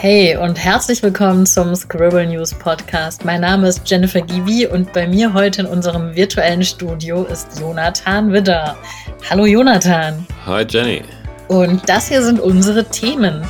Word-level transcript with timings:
Hey 0.00 0.36
und 0.36 0.56
herzlich 0.56 1.02
willkommen 1.02 1.44
zum 1.44 1.74
Scribble 1.74 2.24
News 2.24 2.54
Podcast. 2.54 3.24
Mein 3.24 3.40
Name 3.40 3.66
ist 3.66 3.80
Jennifer 3.84 4.20
Gibi 4.20 4.64
und 4.64 4.92
bei 4.92 5.08
mir 5.08 5.32
heute 5.34 5.62
in 5.62 5.66
unserem 5.66 6.14
virtuellen 6.14 6.62
Studio 6.62 7.24
ist 7.24 7.58
Jonathan 7.58 8.32
Widder. 8.32 8.76
Hallo 9.28 9.44
Jonathan. 9.44 10.24
Hi 10.46 10.64
Jenny. 10.70 11.02
Und 11.48 11.88
das 11.88 12.06
hier 12.06 12.22
sind 12.22 12.38
unsere 12.38 12.84
Themen. 12.84 13.42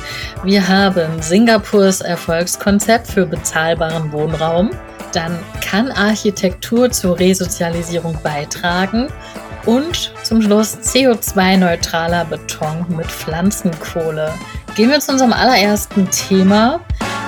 Wir 0.43 0.67
haben 0.67 1.21
Singapurs 1.21 2.01
Erfolgskonzept 2.01 3.05
für 3.05 3.27
bezahlbaren 3.27 4.11
Wohnraum. 4.11 4.71
Dann 5.13 5.37
kann 5.61 5.91
Architektur 5.91 6.89
zur 6.89 7.19
Resozialisierung 7.19 8.17
beitragen. 8.23 9.09
Und 9.67 10.13
zum 10.23 10.41
Schluss 10.41 10.79
CO2-neutraler 10.79 12.25
Beton 12.25 12.85
mit 12.89 13.05
Pflanzenkohle. 13.05 14.33
Gehen 14.79 14.91
wir 14.91 15.01
zu 15.01 15.11
unserem 15.11 15.33
allerersten 15.33 16.09
Thema. 16.09 16.79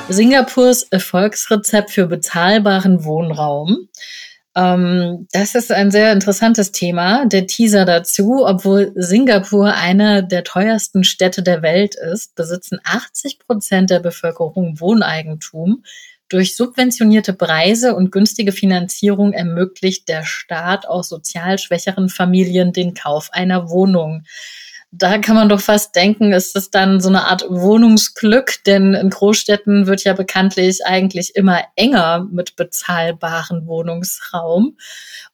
Singapurs 0.08 0.84
Erfolgsrezept 0.84 1.92
für 1.92 2.08
bezahlbaren 2.08 3.04
Wohnraum. 3.04 3.90
Ähm, 4.56 5.28
das 5.34 5.56
ist 5.56 5.70
ein 5.70 5.92
sehr 5.92 6.14
interessantes 6.14 6.72
Thema. 6.72 7.26
Der 7.26 7.48
Teaser 7.48 7.84
dazu, 7.84 8.46
obwohl 8.46 8.94
Singapur 8.96 9.74
eine 9.74 10.26
der 10.26 10.46
teuersten 10.46 11.04
Städte 11.04 11.44
der 11.44 11.62
Welt 11.62 11.96
ist, 11.96 12.36
besitzen 12.36 12.80
80 12.86 13.40
Prozent 13.40 13.90
der 13.90 14.00
Bevölkerung 14.00 14.80
Wohneigentum. 14.80 15.84
Durch 16.30 16.56
subventionierte 16.56 17.34
Preise 17.34 17.96
und 17.96 18.14
günstige 18.14 18.54
Finanzierung 18.54 19.34
ermöglicht 19.34 20.08
der 20.08 20.24
Staat 20.24 20.88
auch 20.88 21.04
sozial 21.04 21.60
schwächeren 21.60 22.08
Familien 22.08 22.72
den 22.72 22.94
Kauf 22.94 23.28
einer 23.34 23.70
Wohnung 23.70 24.24
da 24.92 25.18
kann 25.20 25.36
man 25.36 25.48
doch 25.48 25.62
fast 25.62 25.96
denken, 25.96 26.34
ist 26.34 26.54
das 26.56 26.70
dann 26.70 27.00
so 27.00 27.08
eine 27.08 27.26
Art 27.26 27.46
Wohnungsglück, 27.50 28.64
denn 28.66 28.94
in 28.94 29.10
Großstädten 29.10 29.88
wird 29.88 30.04
ja 30.04 30.14
bekanntlich 30.14 30.86
eigentlich 30.86 31.36
immer 31.36 31.62
enger 31.78 32.28
mit 32.30 32.58
bezahlbaren 32.58 33.66
Wohnungsraum. 33.68 34.78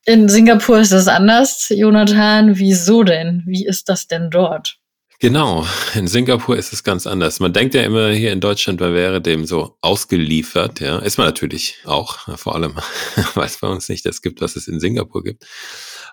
In 0.06 0.30
Singapur 0.30 0.80
ist 0.80 0.92
das 0.92 1.08
anders. 1.08 1.70
Jonathan, 1.70 2.58
wieso 2.58 3.04
denn? 3.04 3.44
Wie 3.48 3.66
ist 3.66 3.90
das 3.90 4.08
denn 4.08 4.30
dort? 4.30 4.77
Genau, 5.20 5.66
in 5.96 6.08
Singapur 6.08 6.58
ist 6.58 6.74
es 6.74 6.84
ganz 6.84 7.08
anders. 7.08 7.40
Man 7.40 7.52
denkt 7.52 7.74
ja 7.74 7.82
immer 7.82 8.10
hier 8.12 8.32
in 8.32 8.40
Deutschland, 8.40 8.80
man 8.80 8.94
wäre 8.94 9.20
dem 9.20 9.46
so 9.46 9.76
ausgeliefert, 9.82 10.80
ja. 10.80 11.00
Ist 11.00 11.18
man 11.18 11.26
natürlich 11.26 11.78
auch, 11.86 12.38
vor 12.38 12.54
allem, 12.54 12.76
weil 13.34 13.48
es 13.48 13.58
bei 13.58 13.68
uns 13.68 13.90
nicht 13.90 14.06
das 14.06 14.22
gibt, 14.22 14.42
was 14.42 14.56
es 14.56 14.68
in 14.68 14.80
Singapur 14.80 15.24
gibt 15.24 15.44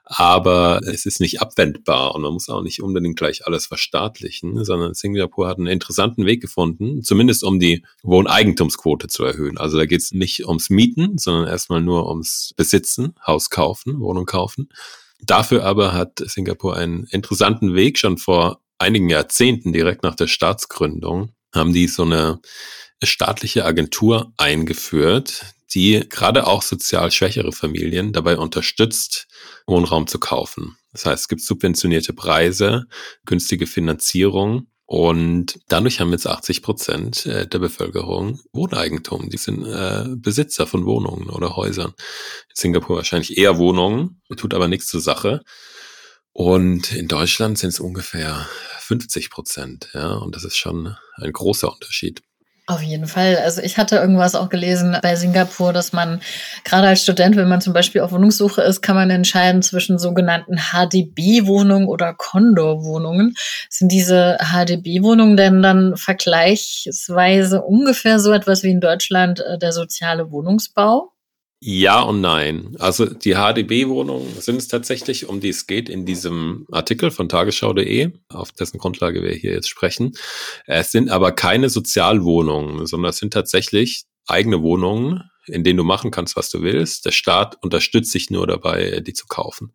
aber 0.05 0.81
es 0.87 1.07
ist 1.07 1.21
nicht 1.21 1.41
abwendbar 1.41 2.15
und 2.15 2.23
man 2.23 2.33
muss 2.35 2.49
auch 2.49 2.63
nicht 2.63 2.83
unbedingt 2.83 3.17
gleich 3.17 3.47
alles 3.47 3.67
verstaatlichen, 3.67 4.65
sondern 4.65 4.95
Singapur 4.95 5.49
hat 5.49 5.59
einen 5.59 5.67
interessanten 5.67 6.27
Weg 6.27 6.43
gefunden, 6.43 7.03
zumindest 7.03 7.43
um 7.43 7.59
die 7.59 7.85
Wohneigentumsquote 8.03 9.09
zu 9.09 9.25
erhöhen. 9.25 9.57
Also 9.57 9.79
da 9.79 9.87
geht 9.87 10.03
es 10.03 10.13
nicht 10.13 10.47
ums 10.47 10.69
Mieten, 10.69 11.17
sondern 11.17 11.49
erstmal 11.49 11.81
nur 11.81 12.09
ums 12.09 12.53
Besitzen, 12.57 13.15
Haus 13.27 13.49
kaufen, 13.49 13.99
Wohnung 14.01 14.27
kaufen. 14.27 14.69
Dafür 15.23 15.65
aber 15.65 15.95
hat 15.95 16.19
Singapur 16.19 16.77
einen 16.77 17.05
interessanten 17.05 17.75
Weg 17.75 17.99
schon 17.99 18.19
vor 18.19 18.61
einigen 18.85 19.09
Jahrzehnten 19.09 19.73
direkt 19.73 20.03
nach 20.03 20.15
der 20.15 20.27
Staatsgründung 20.27 21.33
haben 21.55 21.73
die 21.73 21.89
so 21.89 22.03
eine 22.03 22.41
staatliche 23.03 23.65
Agentur 23.65 24.33
eingeführt, 24.37 25.47
die 25.73 26.07
gerade 26.09 26.47
auch 26.47 26.63
sozial 26.63 27.11
schwächere 27.11 27.53
Familien 27.53 28.13
dabei 28.13 28.37
unterstützt, 28.37 29.27
Wohnraum 29.67 30.07
zu 30.07 30.19
kaufen. 30.19 30.77
Das 30.93 31.07
heißt, 31.07 31.23
es 31.23 31.29
gibt 31.29 31.41
subventionierte 31.41 32.13
Preise, 32.13 32.87
günstige 33.25 33.67
Finanzierung 33.67 34.69
und 34.87 35.59
dadurch 35.69 36.01
haben 36.01 36.13
jetzt 36.13 36.27
80 36.27 36.63
Prozent 36.63 37.27
äh, 37.27 37.47
der 37.47 37.59
Bevölkerung 37.59 38.41
Wohneigentum. 38.53 39.31
Die 39.31 39.39
sind 39.39 39.67
äh, 39.67 40.05
Besitzer 40.15 40.67
von 40.67 40.85
Wohnungen 40.85 41.31
oder 41.31 41.57
Häusern. 41.57 41.95
In 42.51 42.55
Singapur 42.55 42.97
wahrscheinlich 42.97 43.39
eher 43.39 43.57
Wohnungen, 43.57 44.21
tut 44.37 44.53
aber 44.53 44.69
nichts 44.69 44.89
zur 44.89 45.01
Sache. 45.01 45.43
Und 46.33 46.93
in 46.93 47.09
Deutschland 47.09 47.59
sind 47.59 47.71
es 47.71 47.81
ungefähr 47.81 48.47
50 48.85 49.31
Prozent. 49.31 49.89
Ja, 49.95 50.15
und 50.15 50.37
das 50.37 50.45
ist 50.45 50.57
schon 50.57 50.97
ein 51.17 51.33
großer 51.33 51.73
Unterschied. 51.73 52.23
Auf 52.67 52.81
jeden 52.81 53.07
Fall. 53.07 53.37
Also 53.37 53.61
ich 53.61 53.77
hatte 53.77 53.97
irgendwas 53.97 54.35
auch 54.35 54.49
gelesen 54.49 54.97
bei 55.03 55.17
Singapur, 55.17 55.75
dass 55.75 55.93
man 55.93 56.23
gerade 56.65 56.89
als 56.89 57.03
Student, 57.03 57.37
wenn 57.37 57.49
man 57.49 57.61
zum 57.61 57.75
Beispiel 57.75 58.01
auf 58.01 58.13
Wohnungssuche 58.13 58.63
ist, 58.63 58.81
kann 58.81 58.97
man 58.97 59.11
entscheiden 59.11 59.61
zwischen 59.61 59.99
sogenannten 59.99 60.57
HDB-Wohnungen 60.57 61.87
oder 61.87 62.15
Condor-Wohnungen. 62.15 63.35
Sind 63.69 63.93
diese 63.93 64.39
HDB-Wohnungen 64.41 65.37
denn 65.37 65.63
dann 65.63 65.99
vergleichsweise 65.99 67.61
ungefähr 67.61 68.19
so 68.19 68.33
etwas 68.33 68.63
wie 68.63 68.71
in 68.71 68.81
Deutschland 68.81 69.41
äh, 69.41 69.59
der 69.59 69.73
soziale 69.73 70.31
Wohnungsbau? 70.31 71.14
Ja 71.67 72.03
und 72.03 72.21
nein. 72.21 72.77
Also 72.79 73.07
die 73.07 73.37
HDB-Wohnungen 73.37 74.39
sind 74.39 74.57
es 74.57 74.69
tatsächlich, 74.69 75.31
um 75.31 75.41
die 75.41 75.49
es 75.49 75.67
geht 75.67 75.89
in 75.89 76.05
diesem 76.05 76.67
Artikel 76.71 77.11
von 77.11 77.31
tagesschau.de, 77.31 78.13
auf 78.29 78.53
dessen 78.53 78.77
Grundlage 78.77 79.23
wir 79.23 79.33
hier 79.33 79.53
jetzt 79.53 79.71
sprechen. 79.71 80.13
Es 80.67 80.93
sind 80.93 81.09
aber 81.09 81.33
keine 81.33 81.71
Sozialwohnungen, 81.71 82.85
sondern 82.87 83.09
es 83.09 83.17
sind 83.17 83.33
tatsächlich 83.33 84.05
eigene 84.27 84.61
Wohnungen, 84.61 85.23
in 85.47 85.65
denen 85.65 85.79
du 85.79 85.85
machen 85.85 86.11
kannst, 86.11 86.37
was 86.37 86.51
du 86.51 86.61
willst. 86.61 87.07
Der 87.07 87.13
Staat 87.13 87.57
unterstützt 87.63 88.13
sich 88.13 88.29
nur 88.29 88.47
dabei, 88.47 89.01
die 89.01 89.15
zu 89.15 89.27
kaufen. 89.27 89.73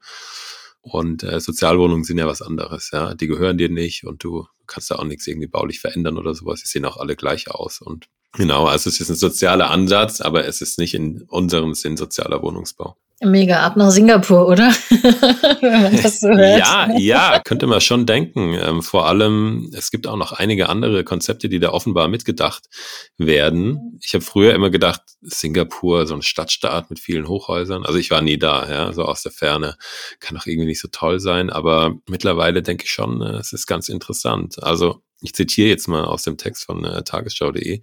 Und 0.81 1.23
äh, 1.23 1.39
Sozialwohnungen 1.39 2.03
sind 2.03 2.19
ja 2.19 2.27
was 2.27 2.43
anderes, 2.43 2.91
ja. 2.93 3.15
Die 3.15 3.25
gehören 3.25 3.57
dir 3.57 3.69
nicht 3.69 4.03
und 4.03 4.23
du 4.23 4.45
kannst 4.67 4.91
da 4.91 4.97
auch 4.97 5.05
nichts 5.05 5.25
irgendwie 5.25 5.47
baulich 5.47 5.79
verändern 5.79 6.19
oder 6.19 6.35
sowas. 6.35 6.61
Die 6.61 6.67
sehen 6.67 6.85
auch 6.85 6.97
alle 6.97 7.15
gleich 7.15 7.49
aus. 7.49 7.81
Und 7.81 8.09
genau, 8.33 8.65
also 8.65 8.89
es 8.89 8.99
ist 8.99 9.09
ein 9.09 9.15
sozialer 9.15 9.69
Ansatz, 9.69 10.21
aber 10.21 10.45
es 10.45 10.61
ist 10.61 10.79
nicht 10.79 10.93
in 10.93 11.23
unserem 11.23 11.73
Sinn 11.73 11.97
sozialer 11.97 12.41
Wohnungsbau. 12.41 12.95
Mega 13.21 13.65
ab 13.65 13.75
nach 13.75 13.89
Singapur, 13.89 14.47
oder? 14.47 14.71
Wenn 15.61 15.81
man 15.81 16.01
das 16.01 16.21
so 16.21 16.29
hört. 16.29 16.57
Ja, 16.59 16.89
ja, 16.97 17.41
könnte 17.43 17.67
man 17.67 17.81
schon 17.81 18.05
denken. 18.05 18.53
Ähm, 18.53 18.81
vor 18.81 19.07
allem, 19.07 19.69
es 19.75 19.91
gibt 19.91 20.07
auch 20.07 20.15
noch 20.15 20.31
einige 20.31 20.69
andere 20.69 21.03
Konzepte, 21.03 21.49
die 21.49 21.59
da 21.59 21.71
offenbar 21.71 22.07
mitgedacht 22.07 22.69
werden. 23.17 23.99
Ich 24.01 24.13
habe 24.13 24.23
früher 24.23 24.53
immer 24.53 24.69
gedacht, 24.69 25.01
Singapur, 25.21 26.07
so 26.07 26.15
ein 26.15 26.21
Stadtstaat 26.21 26.89
mit 26.89 26.99
vielen 26.99 27.27
Hochhäusern. 27.27 27.85
Also 27.85 27.99
ich 27.99 28.09
war 28.09 28.21
nie 28.21 28.37
da, 28.37 28.69
ja, 28.69 28.93
so 28.93 29.03
aus 29.03 29.21
der 29.21 29.33
Ferne. 29.33 29.75
Kann 30.21 30.37
doch 30.37 30.45
irgendwie 30.45 30.67
nicht 30.67 30.79
so 30.79 30.87
toll 30.89 31.19
sein, 31.19 31.49
aber 31.49 31.95
mittlerweile 32.07 32.61
denke 32.61 32.85
ich 32.85 32.91
schon, 32.91 33.21
äh, 33.21 33.35
es 33.35 33.51
ist 33.51 33.67
ganz 33.67 33.89
interessant. 33.89 34.63
Also 34.63 35.01
ich 35.21 35.33
zitiere 35.33 35.69
jetzt 35.69 35.87
mal 35.87 36.05
aus 36.05 36.23
dem 36.23 36.37
Text 36.37 36.65
von 36.65 36.83
äh, 36.85 37.03
tagesschau.de. 37.03 37.81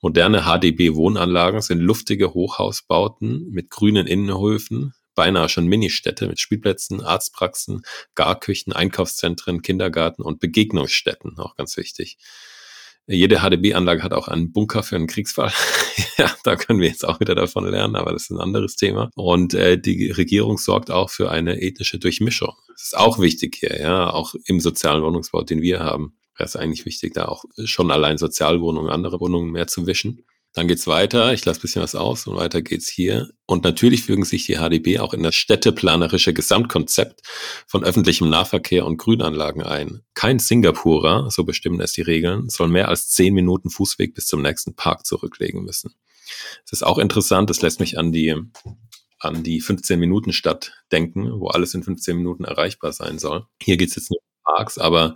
Moderne 0.00 0.42
HDB-Wohnanlagen 0.42 1.60
sind 1.60 1.80
luftige 1.80 2.34
Hochhausbauten 2.34 3.48
mit 3.50 3.70
grünen 3.70 4.06
Innenhöfen, 4.06 4.94
beinahe 5.14 5.48
schon 5.48 5.66
Ministädte 5.66 6.26
mit 6.26 6.40
Spielplätzen, 6.40 7.00
Arztpraxen, 7.00 7.82
Garküchen, 8.14 8.72
Einkaufszentren, 8.72 9.62
Kindergarten 9.62 10.22
und 10.22 10.40
Begegnungsstätten, 10.40 11.38
auch 11.38 11.54
ganz 11.54 11.76
wichtig. 11.76 12.18
Jede 13.06 13.40
HDB-Anlage 13.40 14.02
hat 14.02 14.14
auch 14.14 14.28
einen 14.28 14.50
Bunker 14.52 14.82
für 14.82 14.96
einen 14.96 15.06
Kriegsfall. 15.06 15.52
ja, 16.16 16.34
da 16.42 16.56
können 16.56 16.80
wir 16.80 16.88
jetzt 16.88 17.04
auch 17.06 17.20
wieder 17.20 17.34
davon 17.34 17.66
lernen, 17.66 17.96
aber 17.96 18.12
das 18.12 18.24
ist 18.24 18.30
ein 18.30 18.40
anderes 18.40 18.76
Thema. 18.76 19.10
Und 19.14 19.52
äh, 19.52 19.78
die 19.78 20.10
Regierung 20.10 20.56
sorgt 20.56 20.90
auch 20.90 21.10
für 21.10 21.30
eine 21.30 21.60
ethnische 21.60 21.98
Durchmischung. 21.98 22.54
Das 22.72 22.84
ist 22.84 22.96
auch 22.96 23.18
wichtig 23.18 23.56
hier, 23.56 23.78
ja, 23.78 24.10
auch 24.10 24.34
im 24.46 24.58
sozialen 24.58 25.02
Wohnungsbau, 25.02 25.42
den 25.42 25.60
wir 25.60 25.80
haben 25.80 26.16
wäre 26.36 26.46
es 26.46 26.56
eigentlich 26.56 26.84
wichtig, 26.84 27.14
da 27.14 27.26
auch 27.26 27.44
schon 27.64 27.90
allein 27.90 28.18
Sozialwohnungen, 28.18 28.90
andere 28.90 29.20
Wohnungen 29.20 29.50
mehr 29.50 29.66
zu 29.66 29.86
wischen. 29.86 30.24
Dann 30.54 30.68
geht's 30.68 30.86
weiter, 30.86 31.32
ich 31.32 31.44
lasse 31.44 31.60
bisschen 31.60 31.82
was 31.82 31.96
aus 31.96 32.28
und 32.28 32.36
weiter 32.36 32.62
geht's 32.62 32.88
hier. 32.88 33.28
Und 33.44 33.64
natürlich 33.64 34.04
fügen 34.04 34.24
sich 34.24 34.46
die 34.46 34.54
HDB 34.54 35.00
auch 35.00 35.12
in 35.12 35.24
das 35.24 35.34
städteplanerische 35.34 36.32
Gesamtkonzept 36.32 37.22
von 37.66 37.82
öffentlichem 37.82 38.30
Nahverkehr 38.30 38.86
und 38.86 38.96
Grünanlagen 38.96 39.64
ein. 39.64 40.02
Kein 40.14 40.38
Singapurer, 40.38 41.28
so 41.32 41.42
bestimmen 41.42 41.80
es 41.80 41.92
die 41.92 42.02
Regeln, 42.02 42.48
soll 42.48 42.68
mehr 42.68 42.88
als 42.88 43.08
zehn 43.08 43.34
Minuten 43.34 43.68
Fußweg 43.68 44.14
bis 44.14 44.26
zum 44.26 44.42
nächsten 44.42 44.76
Park 44.76 45.04
zurücklegen 45.04 45.64
müssen. 45.64 45.92
Das 46.62 46.72
ist 46.72 46.82
auch 46.84 46.98
interessant, 46.98 47.50
das 47.50 47.60
lässt 47.60 47.80
mich 47.80 47.98
an 47.98 48.12
die 48.12 48.36
an 49.18 49.42
die 49.42 49.60
15 49.60 49.98
Minuten 49.98 50.32
Stadt 50.32 50.72
denken, 50.92 51.40
wo 51.40 51.48
alles 51.48 51.74
in 51.74 51.82
15 51.82 52.16
Minuten 52.16 52.44
erreichbar 52.44 52.92
sein 52.92 53.18
soll. 53.18 53.46
Hier 53.60 53.78
geht's 53.78 53.96
jetzt 53.96 54.10
nur 54.10 54.20
Parks, 54.44 54.78
aber 54.78 55.14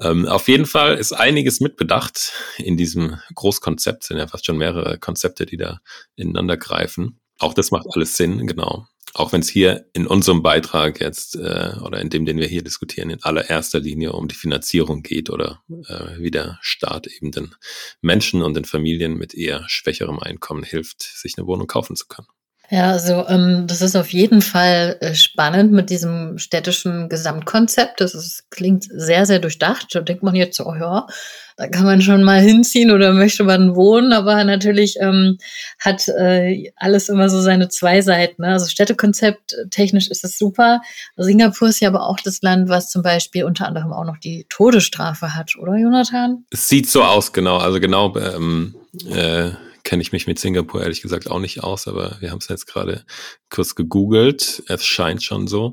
ähm, 0.00 0.26
auf 0.26 0.48
jeden 0.48 0.66
Fall 0.66 0.96
ist 0.96 1.12
einiges 1.12 1.60
mitbedacht 1.60 2.32
in 2.58 2.76
diesem 2.76 3.18
Großkonzept. 3.34 4.04
Sind 4.04 4.18
ja 4.18 4.26
fast 4.26 4.46
schon 4.46 4.58
mehrere 4.58 4.98
Konzepte, 4.98 5.46
die 5.46 5.56
da 5.56 5.80
ineinander 6.16 6.56
greifen. 6.56 7.20
Auch 7.38 7.54
das 7.54 7.70
macht 7.70 7.86
alles 7.94 8.16
Sinn, 8.16 8.46
genau. 8.46 8.86
Auch 9.12 9.32
wenn 9.32 9.40
es 9.40 9.48
hier 9.48 9.86
in 9.92 10.06
unserem 10.06 10.42
Beitrag 10.42 11.00
jetzt 11.00 11.34
äh, 11.34 11.72
oder 11.84 12.00
in 12.00 12.10
dem, 12.10 12.26
den 12.26 12.38
wir 12.38 12.46
hier 12.46 12.62
diskutieren, 12.62 13.10
in 13.10 13.22
allererster 13.22 13.80
Linie 13.80 14.12
um 14.12 14.28
die 14.28 14.36
Finanzierung 14.36 15.02
geht 15.02 15.30
oder 15.30 15.62
äh, 15.88 16.18
wie 16.18 16.30
der 16.30 16.58
Staat 16.60 17.08
eben 17.08 17.32
den 17.32 17.54
Menschen 18.00 18.42
und 18.42 18.54
den 18.54 18.64
Familien 18.64 19.14
mit 19.14 19.34
eher 19.34 19.64
schwächerem 19.66 20.20
Einkommen 20.20 20.62
hilft, 20.62 21.02
sich 21.02 21.36
eine 21.36 21.46
Wohnung 21.46 21.66
kaufen 21.66 21.96
zu 21.96 22.06
können. 22.06 22.28
Ja, 22.72 22.92
also 22.92 23.26
ähm, 23.26 23.64
das 23.66 23.82
ist 23.82 23.96
auf 23.96 24.12
jeden 24.12 24.42
Fall 24.42 24.96
äh, 25.00 25.12
spannend 25.16 25.72
mit 25.72 25.90
diesem 25.90 26.38
städtischen 26.38 27.08
Gesamtkonzept. 27.08 28.00
Das 28.00 28.14
ist, 28.14 28.48
klingt 28.50 28.84
sehr, 28.88 29.26
sehr 29.26 29.40
durchdacht. 29.40 29.88
Da 29.92 30.00
denkt 30.00 30.22
man 30.22 30.36
jetzt 30.36 30.56
so, 30.56 30.66
oh 30.66 30.76
ja, 30.76 31.08
da 31.56 31.66
kann 31.66 31.84
man 31.84 32.00
schon 32.00 32.22
mal 32.22 32.40
hinziehen 32.40 32.92
oder 32.92 33.12
möchte 33.12 33.42
man 33.42 33.74
wohnen, 33.74 34.12
aber 34.12 34.44
natürlich 34.44 34.94
ähm, 35.00 35.38
hat 35.80 36.06
äh, 36.08 36.70
alles 36.76 37.08
immer 37.08 37.28
so 37.28 37.40
seine 37.40 37.68
zwei 37.68 38.02
Seiten. 38.02 38.42
Ne? 38.42 38.52
Also 38.52 38.68
Städtekonzept, 38.68 39.54
äh, 39.54 39.68
technisch 39.68 40.08
ist 40.08 40.22
es 40.22 40.38
super. 40.38 40.80
Singapur 41.16 41.70
ist 41.70 41.80
ja 41.80 41.88
aber 41.88 42.06
auch 42.06 42.20
das 42.22 42.40
Land, 42.40 42.68
was 42.68 42.88
zum 42.88 43.02
Beispiel 43.02 43.42
unter 43.42 43.66
anderem 43.66 43.92
auch 43.92 44.04
noch 44.04 44.18
die 44.18 44.46
Todesstrafe 44.48 45.34
hat, 45.34 45.56
oder 45.58 45.74
Jonathan? 45.74 46.44
Es 46.50 46.68
sieht 46.68 46.88
so 46.88 47.02
aus, 47.02 47.32
genau. 47.32 47.56
Also 47.56 47.80
genau, 47.80 48.16
ähm, 48.16 48.76
äh 49.12 49.50
kenne 49.90 50.02
ich 50.02 50.12
mich 50.12 50.28
mit 50.28 50.38
Singapur 50.38 50.82
ehrlich 50.82 51.02
gesagt 51.02 51.28
auch 51.28 51.40
nicht 51.40 51.64
aus, 51.64 51.88
aber 51.88 52.16
wir 52.20 52.30
haben 52.30 52.38
es 52.38 52.46
jetzt 52.46 52.66
gerade 52.66 53.04
kurz 53.48 53.74
gegoogelt. 53.74 54.62
Es 54.68 54.86
scheint 54.86 55.20
schon 55.24 55.48
so. 55.48 55.72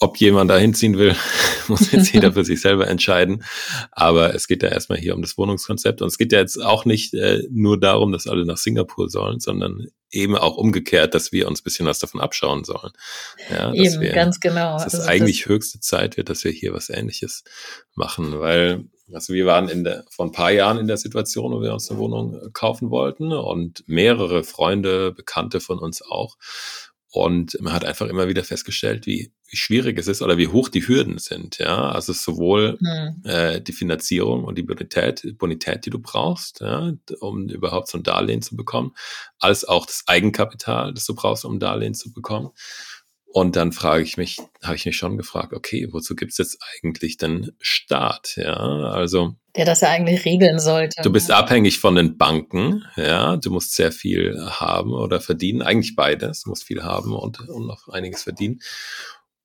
Ob 0.00 0.18
jemand 0.18 0.50
da 0.50 0.58
hinziehen 0.58 0.98
will, 0.98 1.16
muss 1.68 1.90
jetzt 1.90 2.12
jeder 2.12 2.34
für 2.34 2.44
sich 2.44 2.60
selber 2.60 2.88
entscheiden. 2.88 3.42
Aber 3.90 4.34
es 4.34 4.48
geht 4.48 4.62
ja 4.62 4.68
erstmal 4.68 4.98
hier 4.98 5.14
um 5.14 5.22
das 5.22 5.38
Wohnungskonzept. 5.38 6.02
Und 6.02 6.08
es 6.08 6.18
geht 6.18 6.30
ja 6.30 6.40
jetzt 6.40 6.62
auch 6.62 6.84
nicht 6.84 7.14
äh, 7.14 7.42
nur 7.50 7.80
darum, 7.80 8.12
dass 8.12 8.26
alle 8.26 8.44
nach 8.44 8.58
Singapur 8.58 9.08
sollen, 9.08 9.40
sondern 9.40 9.86
eben 10.10 10.36
auch 10.36 10.58
umgekehrt, 10.58 11.14
dass 11.14 11.32
wir 11.32 11.48
uns 11.48 11.62
ein 11.62 11.64
bisschen 11.64 11.86
was 11.86 12.00
davon 12.00 12.20
abschauen 12.20 12.64
sollen. 12.64 12.92
Ja, 13.50 13.72
eben, 13.72 14.02
wir, 14.02 14.12
ganz 14.12 14.40
genau. 14.40 14.74
Dass 14.74 14.92
es 14.92 15.00
also 15.00 15.08
eigentlich 15.08 15.44
das 15.44 15.48
höchste 15.48 15.80
Zeit 15.80 16.18
wird, 16.18 16.28
dass 16.28 16.44
wir 16.44 16.52
hier 16.52 16.74
was 16.74 16.90
Ähnliches 16.90 17.44
machen, 17.94 18.38
weil 18.40 18.84
also 19.12 19.32
wir 19.34 19.46
waren 19.46 19.68
in 19.68 19.84
der, 19.84 20.04
vor 20.10 20.26
ein 20.26 20.32
paar 20.32 20.50
Jahren 20.50 20.78
in 20.78 20.86
der 20.86 20.96
Situation, 20.96 21.52
wo 21.52 21.62
wir 21.62 21.72
uns 21.72 21.90
eine 21.90 21.98
Wohnung 21.98 22.34
äh, 22.34 22.50
kaufen 22.52 22.90
wollten 22.90 23.32
und 23.32 23.84
mehrere 23.86 24.44
Freunde, 24.44 25.12
Bekannte 25.12 25.60
von 25.60 25.78
uns 25.78 26.02
auch. 26.02 26.36
Und 27.10 27.58
man 27.62 27.72
hat 27.72 27.86
einfach 27.86 28.06
immer 28.06 28.28
wieder 28.28 28.44
festgestellt, 28.44 29.06
wie, 29.06 29.32
wie 29.46 29.56
schwierig 29.56 29.98
es 29.98 30.08
ist 30.08 30.20
oder 30.20 30.36
wie 30.36 30.48
hoch 30.48 30.68
die 30.68 30.86
Hürden 30.86 31.16
sind. 31.16 31.58
Ja, 31.58 31.90
also 31.90 32.12
sowohl 32.12 32.78
hm. 32.78 33.22
äh, 33.24 33.60
die 33.62 33.72
Finanzierung 33.72 34.44
und 34.44 34.58
die 34.58 34.62
Bonität, 34.62 35.38
Bonität, 35.38 35.86
die 35.86 35.90
du 35.90 36.00
brauchst, 36.00 36.60
ja, 36.60 36.92
um 37.20 37.48
überhaupt 37.48 37.88
so 37.88 37.96
ein 37.96 38.02
Darlehen 38.02 38.42
zu 38.42 38.56
bekommen, 38.56 38.92
als 39.38 39.64
auch 39.64 39.86
das 39.86 40.02
Eigenkapital, 40.06 40.92
das 40.92 41.06
du 41.06 41.14
brauchst, 41.14 41.46
um 41.46 41.56
ein 41.56 41.60
Darlehen 41.60 41.94
zu 41.94 42.12
bekommen. 42.12 42.50
Und 43.30 43.56
dann 43.56 43.72
frage 43.72 44.02
ich 44.02 44.16
mich, 44.16 44.38
habe 44.62 44.76
ich 44.76 44.86
mich 44.86 44.96
schon 44.96 45.18
gefragt, 45.18 45.52
okay, 45.52 45.88
wozu 45.92 46.16
gibt 46.16 46.32
es 46.32 46.38
jetzt 46.38 46.58
eigentlich 46.82 47.18
den 47.18 47.52
Staat? 47.60 48.36
Ja, 48.36 48.56
also. 48.56 49.36
Der 49.54 49.66
das 49.66 49.82
ja 49.82 49.90
eigentlich 49.90 50.24
regeln 50.24 50.58
sollte. 50.58 51.02
Du 51.02 51.12
bist 51.12 51.30
abhängig 51.30 51.78
von 51.78 51.94
den 51.94 52.16
Banken, 52.16 52.84
ja, 52.96 53.36
du 53.36 53.50
musst 53.50 53.74
sehr 53.74 53.92
viel 53.92 54.40
haben 54.40 54.92
oder 54.92 55.20
verdienen, 55.20 55.62
eigentlich 55.62 55.94
beides, 55.94 56.42
du 56.42 56.50
musst 56.50 56.64
viel 56.64 56.82
haben 56.82 57.12
und, 57.12 57.40
und 57.48 57.66
noch 57.66 57.88
einiges 57.88 58.22
verdienen. 58.22 58.60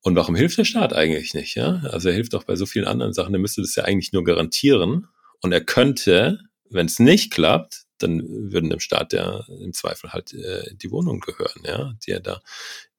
Und 0.00 0.16
warum 0.16 0.34
hilft 0.34 0.58
der 0.58 0.64
Staat 0.64 0.92
eigentlich 0.94 1.34
nicht, 1.34 1.54
ja? 1.54 1.82
Also 1.90 2.08
er 2.08 2.14
hilft 2.14 2.34
auch 2.34 2.44
bei 2.44 2.56
so 2.56 2.66
vielen 2.66 2.86
anderen 2.86 3.12
Sachen, 3.12 3.34
er 3.34 3.40
müsste 3.40 3.60
das 3.60 3.74
ja 3.74 3.84
eigentlich 3.84 4.12
nur 4.12 4.24
garantieren. 4.24 5.08
Und 5.40 5.52
er 5.52 5.62
könnte, 5.62 6.40
wenn 6.70 6.86
es 6.86 6.98
nicht 6.98 7.32
klappt, 7.32 7.84
dann 7.98 8.22
würden 8.22 8.70
dem 8.70 8.80
Staat 8.80 9.12
ja 9.12 9.44
im 9.60 9.72
Zweifel 9.72 10.12
halt 10.12 10.32
äh, 10.32 10.74
die 10.74 10.90
Wohnungen 10.90 11.20
gehören, 11.20 11.62
ja, 11.64 11.92
die 12.06 12.12
er 12.12 12.20
da 12.20 12.42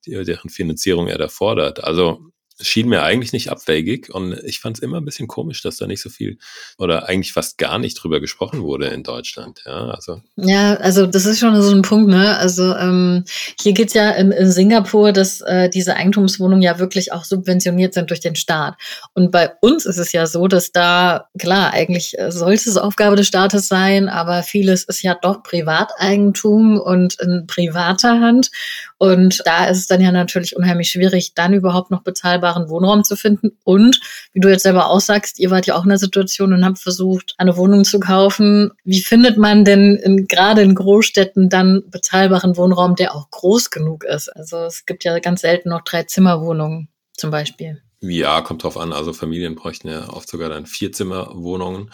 deren 0.06 0.50
Finanzierung 0.50 1.07
er 1.07 1.18
da 1.18 1.28
fordert. 1.28 1.84
Also 1.84 2.31
schien 2.62 2.88
mir 2.88 3.04
eigentlich 3.04 3.34
nicht 3.34 3.50
abwegig 3.50 4.13
und 4.13 4.34
ich 4.44 4.60
fand 4.60 4.78
es 4.78 4.84
immer 4.84 4.98
ein 4.98 5.06
bisschen 5.06 5.28
komisch, 5.28 5.62
dass 5.62 5.78
da 5.78 5.88
nicht 5.88 6.02
so 6.02 6.10
viel 6.10 6.38
oder 6.78 7.10
eigentlich 7.10 7.34
fast 7.34 7.57
gar 7.57 7.80
nicht 7.80 7.96
drüber 7.96 8.19
gesprochen 8.19 8.62
wurde 8.62 8.88
in 8.88 9.04
Deutschland. 9.04 9.62
Ja, 9.66 9.90
also, 9.90 10.22
ja, 10.38 10.75
also 10.75 11.06
das 11.06 11.25
ist 11.25 11.40
schon 11.40 11.62
so 11.62 11.72
ein 11.72 11.81
Punkt, 11.81 12.10
ne? 12.10 12.38
Also 12.38 12.75
ähm, 12.75 13.25
hier 13.60 13.74
geht's 13.74 13.94
ja 13.94 14.12
in, 14.12 14.31
in 14.31 14.52
Singapur, 14.52 15.12
dass 15.12 15.42
äh, 15.42 15.69
diese 15.69 15.96
Eigentumswohnungen 15.96 16.62
ja 16.62 16.80
wirklich 16.80 17.12
auch 17.12 17.25
subventioniert 17.25 17.94
sind 17.94 18.10
durch 18.10 18.22
den 18.22 18.36
Staat. 18.36 18.75
Und 19.13 19.31
bei 19.31 19.52
uns 19.62 19.86
ist 19.86 19.98
es 19.98 20.12
ja 20.13 20.25
so, 20.25 20.48
dass 20.48 20.72
da, 20.72 21.28
klar, 21.38 21.74
eigentlich 21.74 22.18
äh, 22.18 22.31
sollte 22.31 22.69
es 22.69 22.78
Aufgabe 22.78 23.16
des 23.16 23.28
Staates 23.28 23.68
sein, 23.68 24.07
aber 24.07 24.44
vieles 24.44 24.84
ist 24.86 25.02
ja 25.02 25.16
doch 25.22 25.44
Privateigentum 25.44 26.80
und 26.80 27.19
in 27.19 27.46
privater 27.48 28.22
Hand. 28.22 28.50
Und 28.98 29.42
da 29.46 29.66
ist 29.66 29.80
es 29.80 29.88
dann 29.88 30.02
ja 30.02 30.12
natürlich 30.12 30.56
unheimlich 30.56 30.90
schwierig, 30.90 31.34
dann 31.36 31.54
überhaupt 31.54 31.92
noch 31.92 32.04
bezahlbaren 32.45 32.69
Wohnraum 32.69 33.03
zu 33.03 33.15
finden. 33.15 33.57
Und 33.63 34.00
wie 34.33 34.39
du 34.39 34.50
jetzt 34.50 34.63
selber 34.63 34.89
auch 34.89 35.00
sagst, 35.00 35.39
ihr 35.39 35.51
wart 35.51 35.65
ja 35.65 35.75
auch 35.75 35.83
in 35.83 35.89
der 35.89 35.97
Situation 35.97 36.53
und 36.53 36.63
habt 36.65 36.80
versucht, 36.80 37.33
eine 37.38 37.57
Wohnung 37.57 37.83
zu 37.83 38.00
kaufen. 38.00 38.71
Wie 38.83 39.01
findet 39.01 39.38
man 39.38 39.65
denn 39.65 39.95
in, 39.95 40.27
gerade 40.27 40.62
in 40.62 40.75
Großstädten 40.75 41.50
dann 41.50 41.83
bezahlbaren 41.89 42.57
Wohnraum, 42.57 42.95
der 42.95 43.15
auch 43.15 43.30
groß 43.31 43.71
genug 43.71 44.03
ist? 44.03 44.30
Also 44.30 44.57
es 44.65 44.86
gibt 44.86 45.03
ja 45.03 45.19
ganz 45.19 45.42
selten 45.42 45.69
noch 45.69 45.81
drei 45.81 46.03
Zimmerwohnungen 46.03 46.89
zum 47.13 47.31
Beispiel. 47.31 47.81
Ja, 48.01 48.42
kommt 48.42 48.63
drauf 48.63 48.77
an. 48.77 48.94
Also 48.94 49.13
Familien 49.13 49.56
bräuchten 49.56 49.88
ja 49.88 50.09
oft 50.09 50.30
sogar 50.30 50.50
dann 50.50 50.65
Vierzimmerwohnungen. 50.65 51.92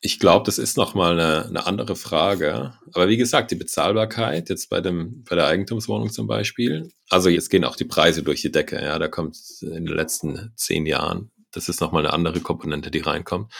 Ich 0.00 0.20
glaube, 0.20 0.44
das 0.46 0.58
ist 0.58 0.76
nochmal 0.76 1.18
eine, 1.18 1.46
eine 1.46 1.66
andere 1.66 1.96
Frage. 1.96 2.74
Aber 2.92 3.08
wie 3.08 3.16
gesagt, 3.16 3.50
die 3.50 3.56
Bezahlbarkeit 3.56 4.48
jetzt 4.48 4.70
bei 4.70 4.80
dem, 4.80 5.24
bei 5.24 5.34
der 5.34 5.46
Eigentumswohnung 5.46 6.10
zum 6.10 6.28
Beispiel. 6.28 6.92
Also 7.08 7.28
jetzt 7.28 7.50
gehen 7.50 7.64
auch 7.64 7.74
die 7.74 7.84
Preise 7.84 8.22
durch 8.22 8.40
die 8.42 8.52
Decke. 8.52 8.80
Ja, 8.80 8.98
da 8.98 9.08
kommt 9.08 9.36
in 9.60 9.86
den 9.86 9.86
letzten 9.86 10.52
zehn 10.54 10.86
Jahren, 10.86 11.32
das 11.50 11.68
ist 11.68 11.80
nochmal 11.80 12.04
eine 12.04 12.12
andere 12.12 12.40
Komponente, 12.40 12.90
die 12.92 13.00
reinkommt. 13.00 13.52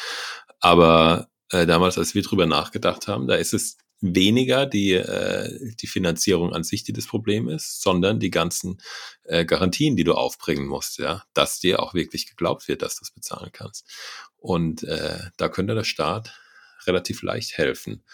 Aber 0.61 1.29
äh, 1.51 1.67
damals, 1.67 1.99
als 1.99 2.15
wir 2.15 2.23
drüber 2.23 2.47
nachgedacht 2.47 3.09
haben, 3.09 3.27
da 3.27 3.35
ist 3.35 3.55
es 3.55 3.77
weniger 4.01 4.67
die, 4.67 4.93
äh, 4.93 5.75
die 5.75 5.87
Finanzierung 5.87 6.53
an 6.53 6.65
sich, 6.65 6.85
die 6.85 6.93
das 6.93 7.07
Problem 7.07 7.49
ist, 7.49 7.81
sondern 7.81 8.21
die 8.21 8.31
ganzen 8.31 8.79
äh, 9.25 9.45
Garantien, 9.45 9.97
die 9.97 10.05
du 10.05 10.15
aufbringen 10.15 10.67
musst, 10.67 10.99
ja, 10.99 11.25
dass 11.35 11.59
dir 11.59 11.83
auch 11.83 11.95
wirklich 11.95 12.29
geglaubt 12.29 12.69
wird, 12.69 12.83
dass 12.83 12.97
du 12.97 13.03
es 13.03 13.11
bezahlen 13.11 13.51
kannst. 13.53 13.89
Und 14.37 14.85
äh, 14.85 15.19
da 15.37 15.49
könnte 15.49 15.75
der 15.75 15.85
Staat 15.85 16.33
relativ 16.87 17.23
leicht 17.23 17.59
helfen. 17.59 18.05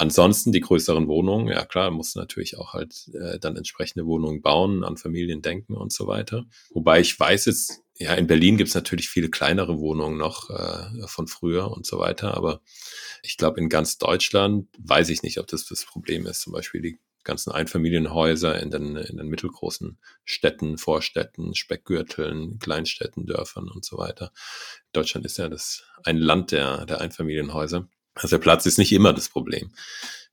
Ansonsten 0.00 0.50
die 0.50 0.62
größeren 0.62 1.08
Wohnungen, 1.08 1.48
ja 1.48 1.62
klar, 1.66 1.90
muss 1.90 2.14
natürlich 2.14 2.56
auch 2.56 2.72
halt 2.72 3.10
äh, 3.12 3.38
dann 3.38 3.58
entsprechende 3.58 4.06
Wohnungen 4.06 4.40
bauen, 4.40 4.82
an 4.82 4.96
Familien 4.96 5.42
denken 5.42 5.74
und 5.74 5.92
so 5.92 6.06
weiter. 6.06 6.46
Wobei 6.70 7.00
ich 7.00 7.20
weiß 7.20 7.44
jetzt, 7.44 7.82
ja, 7.98 8.14
in 8.14 8.26
Berlin 8.26 8.56
gibt 8.56 8.68
es 8.68 8.74
natürlich 8.74 9.10
viele 9.10 9.28
kleinere 9.28 9.78
Wohnungen 9.78 10.16
noch 10.16 10.48
äh, 10.48 11.06
von 11.06 11.28
früher 11.28 11.70
und 11.70 11.84
so 11.84 11.98
weiter, 11.98 12.34
aber 12.34 12.62
ich 13.22 13.36
glaube, 13.36 13.60
in 13.60 13.68
ganz 13.68 13.98
Deutschland 13.98 14.68
weiß 14.78 15.10
ich 15.10 15.22
nicht, 15.22 15.38
ob 15.38 15.48
das 15.48 15.66
das 15.66 15.84
Problem 15.84 16.24
ist. 16.24 16.40
Zum 16.40 16.54
Beispiel 16.54 16.80
die 16.80 16.98
ganzen 17.22 17.52
Einfamilienhäuser 17.52 18.58
in 18.58 18.70
den, 18.70 18.96
in 18.96 19.18
den 19.18 19.28
mittelgroßen 19.28 19.98
Städten, 20.24 20.78
Vorstädten, 20.78 21.54
Speckgürteln, 21.54 22.58
Kleinstädten, 22.58 23.26
Dörfern 23.26 23.68
und 23.68 23.84
so 23.84 23.98
weiter. 23.98 24.32
Deutschland 24.94 25.26
ist 25.26 25.36
ja 25.36 25.50
das 25.50 25.84
ein 26.04 26.16
Land 26.16 26.52
der, 26.52 26.86
der 26.86 27.02
Einfamilienhäuser. 27.02 27.86
Also 28.22 28.36
der 28.36 28.42
Platz 28.42 28.66
ist 28.66 28.78
nicht 28.78 28.92
immer 28.92 29.12
das 29.12 29.28
Problem, 29.28 29.70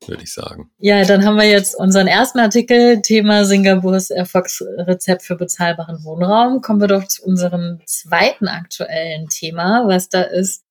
würde 0.05 0.23
ich 0.23 0.33
sagen. 0.33 0.69
Ja, 0.77 1.03
dann 1.05 1.25
haben 1.25 1.37
wir 1.37 1.49
jetzt 1.49 1.75
unseren 1.75 2.07
ersten 2.07 2.39
Artikel, 2.39 3.01
Thema 3.01 3.45
Singapurs 3.45 4.09
Erfolgsrezept 4.09 5.23
für 5.23 5.35
bezahlbaren 5.35 6.03
Wohnraum. 6.03 6.61
Kommen 6.61 6.81
wir 6.81 6.87
doch 6.87 7.07
zu 7.07 7.23
unserem 7.23 7.79
zweiten 7.85 8.47
aktuellen 8.47 9.27
Thema, 9.29 9.87
was 9.87 10.09
da 10.09 10.21
ist. 10.21 10.63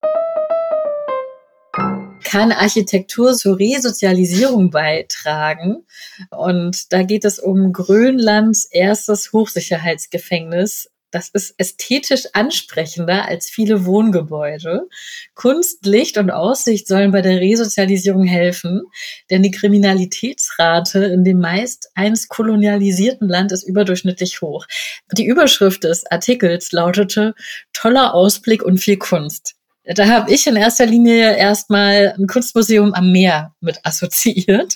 Kann 2.25 2.53
Architektur 2.53 3.35
zur 3.35 3.59
Resozialisierung 3.59 4.71
beitragen? 4.71 5.87
Und 6.31 6.93
da 6.93 7.03
geht 7.03 7.25
es 7.25 7.39
um 7.39 7.73
Grönlands 7.73 8.67
erstes 8.71 9.33
Hochsicherheitsgefängnis 9.33 10.91
das 11.17 11.31
ist 11.31 11.55
ästhetisch 11.57 12.25
ansprechender 12.35 13.27
als 13.27 13.49
viele 13.49 13.87
Wohngebäude. 13.87 14.87
Kunst, 15.35 15.87
Licht 15.87 16.19
und 16.19 16.31
Aussicht 16.31 16.87
sollen 16.87 17.11
bei 17.11 17.23
der 17.23 17.41
Resozialisierung 17.41 18.25
helfen, 18.25 18.83
denn 19.31 19.43
die 19.43 19.51
Kriminalitätsrate 19.51 21.05
in 21.07 21.25
dem 21.25 21.41
meist 21.41 21.91
einst 21.95 22.29
kolonialisierten 22.29 23.29
Land 23.29 23.51
ist 23.53 23.63
überdurchschnittlich 23.63 24.43
hoch. 24.43 24.67
Die 25.13 25.25
Überschrift 25.25 25.85
des 25.85 26.05
Artikels 26.11 26.73
lautete 26.73 27.35
Toller 27.73 28.13
Ausblick 28.13 28.63
und 28.63 28.77
viel 28.77 28.99
Kunst. 28.99 29.56
Da 29.95 30.09
habe 30.09 30.33
ich 30.33 30.47
in 30.47 30.57
erster 30.57 30.85
Linie 30.85 31.37
erstmal 31.37 32.14
ein 32.19 32.26
Kunstmuseum 32.26 32.93
am 32.93 33.12
Meer 33.12 33.55
mit 33.61 33.78
assoziiert, 33.85 34.75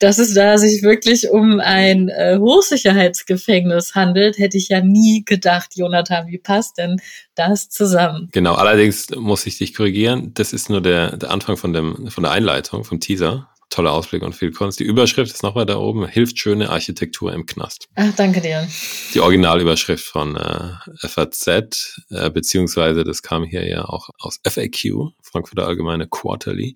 dass 0.00 0.18
es 0.18 0.34
da 0.34 0.58
sich 0.58 0.82
wirklich 0.82 1.30
um 1.30 1.60
ein 1.60 2.08
äh, 2.08 2.38
Hochsicherheitsgefängnis 2.38 3.94
handelt, 3.94 4.38
hätte 4.38 4.56
ich 4.56 4.68
ja 4.68 4.80
nie 4.80 5.24
gedacht, 5.24 5.76
Jonathan, 5.76 6.26
wie 6.26 6.38
passt 6.38 6.78
denn 6.78 7.00
das 7.36 7.68
zusammen? 7.68 8.28
Genau, 8.32 8.54
allerdings 8.54 9.10
muss 9.10 9.46
ich 9.46 9.58
dich 9.58 9.74
korrigieren, 9.74 10.32
das 10.34 10.52
ist 10.52 10.70
nur 10.70 10.82
der, 10.82 11.16
der 11.16 11.30
Anfang 11.30 11.56
von, 11.56 11.72
dem, 11.72 12.08
von 12.10 12.24
der 12.24 12.32
Einleitung, 12.32 12.84
vom 12.84 12.98
Teaser 12.98 13.48
toller 13.70 13.92
Ausblick 13.92 14.22
und 14.22 14.34
viel 14.34 14.52
Kunst. 14.52 14.80
Die 14.80 14.84
Überschrift 14.84 15.32
ist 15.32 15.42
noch 15.42 15.54
weiter 15.54 15.80
oben, 15.80 16.06
hilft 16.06 16.38
schöne 16.38 16.70
Architektur 16.70 17.32
im 17.32 17.46
Knast. 17.46 17.88
Ach, 17.94 18.12
danke 18.16 18.40
dir. 18.40 18.68
Die 19.14 19.20
Originalüberschrift 19.20 20.04
von 20.04 20.36
äh, 20.36 20.74
FAZ, 21.06 22.00
äh, 22.10 22.30
beziehungsweise 22.30 23.04
das 23.04 23.22
kam 23.22 23.44
hier 23.44 23.66
ja 23.68 23.84
auch 23.84 24.10
aus 24.18 24.40
FAQ, 24.46 25.12
Frankfurter 25.22 25.66
Allgemeine 25.66 26.06
Quarterly. 26.08 26.74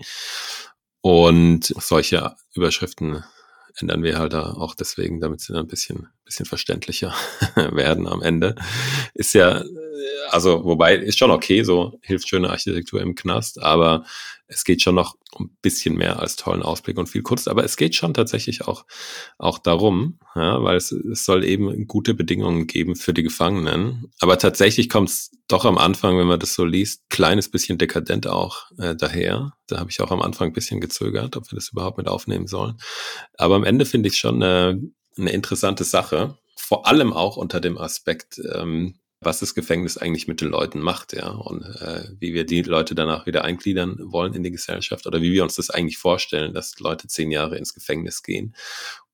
Und 1.00 1.74
solche 1.78 2.36
Überschriften 2.54 3.24
ändern 3.76 4.02
wir 4.02 4.18
halt 4.18 4.34
auch 4.34 4.74
deswegen, 4.74 5.20
damit 5.20 5.40
sie 5.40 5.52
dann 5.52 5.62
ein 5.62 5.68
bisschen, 5.68 6.08
bisschen 6.24 6.46
verständlicher 6.46 7.14
werden 7.54 8.06
am 8.06 8.22
Ende. 8.22 8.54
Ist 9.14 9.34
ja, 9.34 9.62
also 10.30 10.64
wobei 10.64 10.96
ist 10.96 11.18
schon 11.18 11.30
okay, 11.30 11.62
so 11.62 11.98
hilft 12.02 12.28
schöne 12.28 12.50
Architektur 12.50 13.00
im 13.00 13.14
Knast, 13.14 13.60
aber 13.62 14.04
es 14.46 14.64
geht 14.64 14.82
schon 14.82 14.94
noch 14.94 15.16
ein 15.38 15.56
bisschen 15.62 15.96
mehr 15.96 16.18
als 16.18 16.36
tollen 16.36 16.62
Ausblick 16.62 16.98
und 16.98 17.08
viel 17.08 17.22
Kunst. 17.22 17.48
Aber 17.48 17.64
es 17.64 17.76
geht 17.76 17.94
schon 17.94 18.14
tatsächlich 18.14 18.62
auch, 18.66 18.84
auch 19.38 19.58
darum, 19.58 20.18
ja, 20.34 20.62
weil 20.62 20.76
es, 20.76 20.92
es 20.92 21.24
soll 21.24 21.44
eben 21.44 21.86
gute 21.86 22.14
Bedingungen 22.14 22.66
geben 22.66 22.96
für 22.96 23.14
die 23.14 23.22
Gefangenen. 23.22 24.12
Aber 24.20 24.38
tatsächlich 24.38 24.88
kommt 24.88 25.08
es 25.08 25.30
doch 25.48 25.64
am 25.64 25.78
Anfang, 25.78 26.18
wenn 26.18 26.26
man 26.26 26.40
das 26.40 26.54
so 26.54 26.64
liest, 26.64 27.08
kleines 27.08 27.50
bisschen 27.50 27.78
dekadent 27.78 28.26
auch 28.26 28.70
äh, 28.78 28.94
daher. 28.94 29.54
Da 29.66 29.78
habe 29.78 29.90
ich 29.90 30.00
auch 30.00 30.10
am 30.10 30.22
Anfang 30.22 30.48
ein 30.48 30.54
bisschen 30.54 30.80
gezögert, 30.80 31.36
ob 31.36 31.50
wir 31.50 31.56
das 31.56 31.70
überhaupt 31.70 31.98
mit 31.98 32.08
aufnehmen 32.08 32.46
sollen. 32.46 32.76
Aber 33.38 33.54
am 33.56 33.64
Ende 33.64 33.86
finde 33.86 34.08
ich 34.08 34.18
schon 34.18 34.42
eine, 34.42 34.80
eine 35.16 35.32
interessante 35.32 35.84
Sache. 35.84 36.36
Vor 36.56 36.86
allem 36.86 37.12
auch 37.12 37.36
unter 37.36 37.60
dem 37.60 37.78
Aspekt, 37.78 38.40
ähm, 38.54 38.94
was 39.20 39.38
das 39.38 39.54
Gefängnis 39.54 39.98
eigentlich 39.98 40.26
mit 40.26 40.40
den 40.40 40.48
Leuten 40.48 40.80
macht, 40.80 41.12
ja, 41.12 41.28
und 41.28 41.62
äh, 41.62 42.08
wie 42.18 42.34
wir 42.34 42.44
die 42.44 42.62
Leute 42.62 42.94
danach 42.94 43.24
wieder 43.24 43.44
eingliedern 43.44 43.96
wollen 44.00 44.34
in 44.34 44.42
die 44.42 44.50
Gesellschaft 44.50 45.06
oder 45.06 45.22
wie 45.22 45.32
wir 45.32 45.44
uns 45.44 45.54
das 45.54 45.70
eigentlich 45.70 45.98
vorstellen, 45.98 46.54
dass 46.54 46.78
Leute 46.80 47.06
zehn 47.06 47.30
Jahre 47.30 47.56
ins 47.56 47.72
Gefängnis 47.72 48.22
gehen 48.22 48.54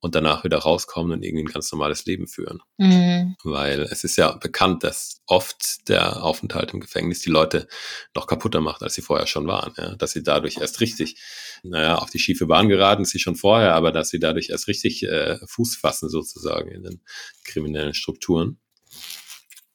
und 0.01 0.15
danach 0.15 0.45
wieder 0.45 0.59
rauskommen 0.59 1.13
und 1.13 1.23
irgendwie 1.25 1.45
ein 1.45 1.53
ganz 1.53 1.73
normales 1.73 2.05
Leben 2.05 2.29
führen. 2.29 2.61
Mhm. 2.77 3.37
Weil 3.43 3.83
es 3.83 4.05
ist 4.05 4.17
ja 4.17 4.33
bekannt, 4.33 4.85
dass 4.85 5.23
oft 5.27 5.89
der 5.89 6.23
Aufenthalt 6.23 6.73
im 6.73 6.81
Gefängnis 6.81 7.21
die 7.21 7.31
Leute 7.31 7.67
noch 8.15 8.27
kaputter 8.27 8.61
macht, 8.61 8.83
als 8.83 8.95
sie 8.95 9.03
vorher 9.03 9.27
schon 9.27 9.47
waren, 9.47 9.73
ja, 9.77 9.97
dass 9.97 10.13
sie 10.13 10.23
dadurch 10.23 10.59
erst 10.59 10.81
richtig, 10.81 11.21
naja, 11.63 11.97
auf 11.97 12.11
die 12.11 12.21
schiefe 12.21 12.47
Bahn 12.47 12.69
geraten 12.69 13.05
sie 13.05 13.19
schon 13.19 13.37
vorher, 13.37 13.75
aber 13.75 13.91
dass 13.91 14.11
sie 14.11 14.21
dadurch 14.21 14.51
erst 14.51 14.69
richtig 14.69 15.03
äh, 15.03 15.39
Fuß 15.47 15.77
fassen 15.77 16.09
sozusagen 16.09 16.71
in 16.71 16.83
den 16.85 17.01
kriminellen 17.45 17.95
Strukturen 17.95 18.59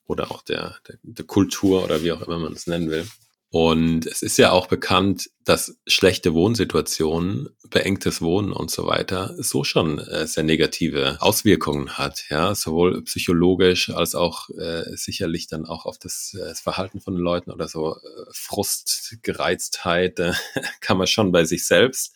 oder 0.06 0.30
auch 0.30 0.42
der, 0.42 0.76
der, 0.88 0.98
der 1.02 1.24
Kultur 1.24 1.84
oder 1.84 2.02
wie 2.02 2.12
auch 2.12 2.22
immer 2.22 2.38
man 2.38 2.52
es 2.52 2.66
nennen 2.66 2.90
will. 2.90 3.06
Und 3.54 4.06
es 4.06 4.22
ist 4.22 4.36
ja 4.36 4.50
auch 4.50 4.66
bekannt, 4.66 5.30
dass 5.44 5.78
schlechte 5.86 6.34
Wohnsituationen, 6.34 7.50
beengtes 7.70 8.20
Wohnen 8.20 8.50
und 8.50 8.68
so 8.68 8.88
weiter 8.88 9.32
so 9.38 9.62
schon 9.62 10.00
äh, 10.00 10.26
sehr 10.26 10.42
negative 10.42 11.18
Auswirkungen 11.20 11.96
hat, 11.96 12.24
ja, 12.30 12.56
sowohl 12.56 13.04
psychologisch 13.04 13.90
als 13.90 14.16
auch 14.16 14.50
äh, 14.50 14.82
sicherlich 14.96 15.46
dann 15.46 15.66
auch 15.66 15.86
auf 15.86 15.98
das, 15.98 16.34
äh, 16.34 16.40
das 16.40 16.62
Verhalten 16.62 17.00
von 17.00 17.14
den 17.14 17.22
Leuten 17.22 17.52
oder 17.52 17.68
so 17.68 17.94
äh, 17.94 18.00
Frust, 18.32 19.18
Gereiztheit 19.22 20.18
äh, 20.18 20.32
kann 20.80 20.98
man 20.98 21.06
schon 21.06 21.30
bei 21.30 21.44
sich 21.44 21.64
selbst 21.64 22.12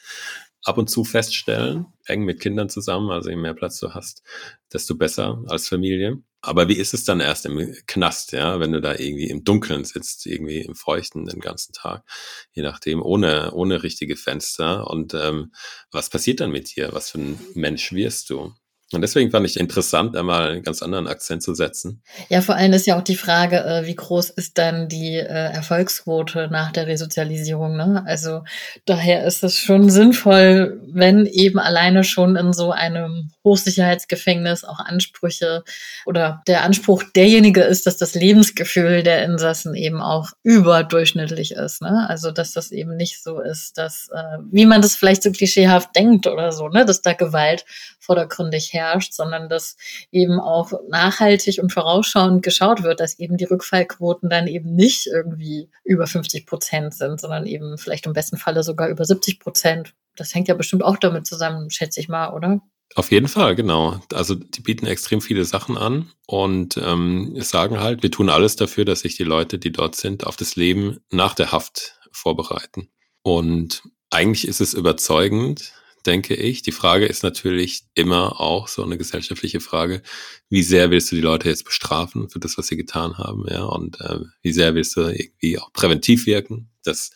ab 0.64 0.76
und 0.76 0.90
zu 0.90 1.04
feststellen, 1.04 1.86
eng 2.06 2.24
mit 2.24 2.40
Kindern 2.40 2.68
zusammen, 2.68 3.12
also 3.12 3.30
je 3.30 3.36
mehr 3.36 3.54
Platz 3.54 3.78
du 3.78 3.94
hast, 3.94 4.24
desto 4.72 4.96
besser 4.96 5.40
als 5.46 5.68
Familie. 5.68 6.20
Aber 6.40 6.68
wie 6.68 6.76
ist 6.76 6.94
es 6.94 7.04
dann 7.04 7.20
erst 7.20 7.46
im 7.46 7.74
Knast, 7.86 8.32
ja, 8.32 8.60
wenn 8.60 8.72
du 8.72 8.80
da 8.80 8.92
irgendwie 8.94 9.28
im 9.28 9.42
Dunkeln 9.44 9.84
sitzt, 9.84 10.24
irgendwie 10.26 10.60
im 10.60 10.76
Feuchten 10.76 11.26
den 11.26 11.40
ganzen 11.40 11.72
Tag, 11.72 12.04
je 12.52 12.62
nachdem, 12.62 13.02
ohne, 13.02 13.52
ohne 13.52 13.82
richtige 13.82 14.16
Fenster. 14.16 14.88
Und 14.88 15.14
ähm, 15.14 15.52
was 15.90 16.10
passiert 16.10 16.40
dann 16.40 16.52
mit 16.52 16.76
dir? 16.76 16.92
Was 16.92 17.10
für 17.10 17.18
ein 17.18 17.40
Mensch 17.54 17.92
wirst 17.92 18.30
du? 18.30 18.54
Und 18.90 19.02
deswegen 19.02 19.30
fand 19.30 19.44
ich 19.44 19.60
interessant, 19.60 20.16
einmal 20.16 20.50
einen 20.50 20.62
ganz 20.62 20.82
anderen 20.82 21.08
Akzent 21.08 21.42
zu 21.42 21.52
setzen. 21.52 22.02
Ja, 22.30 22.40
vor 22.40 22.54
allem 22.54 22.72
ist 22.72 22.86
ja 22.86 22.96
auch 22.96 23.02
die 23.02 23.16
Frage, 23.16 23.62
äh, 23.62 23.86
wie 23.86 23.94
groß 23.94 24.30
ist 24.30 24.56
dann 24.56 24.88
die 24.88 25.16
äh, 25.16 25.52
Erfolgsquote 25.52 26.48
nach 26.50 26.72
der 26.72 26.86
Resozialisierung? 26.86 27.76
Ne? 27.76 28.02
Also 28.06 28.44
daher 28.86 29.26
ist 29.26 29.44
es 29.44 29.58
schon 29.58 29.90
sinnvoll, 29.90 30.80
wenn 30.90 31.26
eben 31.26 31.58
alleine 31.58 32.02
schon 32.02 32.36
in 32.36 32.54
so 32.54 32.72
einem 32.72 33.30
Hochsicherheitsgefängnis 33.44 34.64
auch 34.64 34.78
Ansprüche 34.78 35.64
oder 36.06 36.42
der 36.46 36.62
Anspruch 36.62 37.02
derjenige 37.14 37.60
ist, 37.60 37.86
dass 37.86 37.98
das 37.98 38.14
Lebensgefühl 38.14 39.02
der 39.02 39.22
Insassen 39.22 39.74
eben 39.74 40.00
auch 40.00 40.30
überdurchschnittlich 40.44 41.52
ist. 41.52 41.82
Ne? 41.82 42.06
Also 42.08 42.30
dass 42.30 42.52
das 42.52 42.70
eben 42.70 42.96
nicht 42.96 43.22
so 43.22 43.40
ist, 43.40 43.76
dass, 43.76 44.08
äh, 44.14 44.38
wie 44.50 44.64
man 44.64 44.80
das 44.80 44.96
vielleicht 44.96 45.22
so 45.22 45.30
klischeehaft 45.30 45.94
denkt 45.94 46.26
oder 46.26 46.52
so, 46.52 46.68
ne? 46.68 46.86
dass 46.86 47.02
da 47.02 47.12
Gewalt 47.12 47.66
vordergründig 48.00 48.72
herrscht, 48.72 48.77
sondern 49.12 49.48
dass 49.48 49.76
eben 50.10 50.40
auch 50.40 50.72
nachhaltig 50.88 51.58
und 51.62 51.72
vorausschauend 51.72 52.42
geschaut 52.42 52.82
wird, 52.82 53.00
dass 53.00 53.18
eben 53.18 53.36
die 53.36 53.44
Rückfallquoten 53.44 54.28
dann 54.28 54.46
eben 54.46 54.74
nicht 54.74 55.06
irgendwie 55.06 55.70
über 55.84 56.06
50 56.06 56.46
Prozent 56.46 56.94
sind, 56.94 57.20
sondern 57.20 57.46
eben 57.46 57.78
vielleicht 57.78 58.06
im 58.06 58.12
besten 58.12 58.36
Falle 58.36 58.62
sogar 58.62 58.88
über 58.88 59.04
70 59.04 59.40
Prozent. 59.40 59.94
Das 60.16 60.34
hängt 60.34 60.48
ja 60.48 60.54
bestimmt 60.54 60.84
auch 60.84 60.96
damit 60.96 61.26
zusammen, 61.26 61.70
schätze 61.70 62.00
ich 62.00 62.08
mal, 62.08 62.32
oder? 62.32 62.60
Auf 62.94 63.10
jeden 63.12 63.28
Fall, 63.28 63.54
genau. 63.54 64.00
Also 64.12 64.34
die 64.34 64.62
bieten 64.62 64.86
extrem 64.86 65.20
viele 65.20 65.44
Sachen 65.44 65.76
an 65.76 66.10
und 66.26 66.78
ähm, 66.78 67.34
sagen 67.40 67.80
halt, 67.80 68.02
wir 68.02 68.10
tun 68.10 68.30
alles 68.30 68.56
dafür, 68.56 68.84
dass 68.84 69.00
sich 69.00 69.16
die 69.16 69.24
Leute, 69.24 69.58
die 69.58 69.72
dort 69.72 69.94
sind, 69.94 70.26
auf 70.26 70.36
das 70.36 70.56
Leben 70.56 70.98
nach 71.10 71.34
der 71.34 71.52
Haft 71.52 72.00
vorbereiten. 72.10 72.88
Und 73.22 73.82
eigentlich 74.10 74.48
ist 74.48 74.60
es 74.60 74.72
überzeugend, 74.72 75.72
denke 76.06 76.34
ich. 76.34 76.62
Die 76.62 76.72
Frage 76.72 77.06
ist 77.06 77.22
natürlich 77.22 77.82
immer 77.94 78.40
auch 78.40 78.68
so 78.68 78.82
eine 78.82 78.98
gesellschaftliche 78.98 79.60
Frage, 79.60 80.02
wie 80.48 80.62
sehr 80.62 80.90
willst 80.90 81.10
du 81.10 81.16
die 81.16 81.22
Leute 81.22 81.48
jetzt 81.48 81.64
bestrafen 81.64 82.28
für 82.28 82.38
das, 82.38 82.58
was 82.58 82.68
sie 82.68 82.76
getan 82.76 83.18
haben, 83.18 83.44
ja, 83.48 83.64
und 83.64 84.00
äh, 84.00 84.20
wie 84.42 84.52
sehr 84.52 84.74
willst 84.74 84.96
du 84.96 85.02
irgendwie 85.02 85.58
auch 85.58 85.72
präventiv 85.72 86.26
wirken, 86.26 86.70
dass 86.84 87.10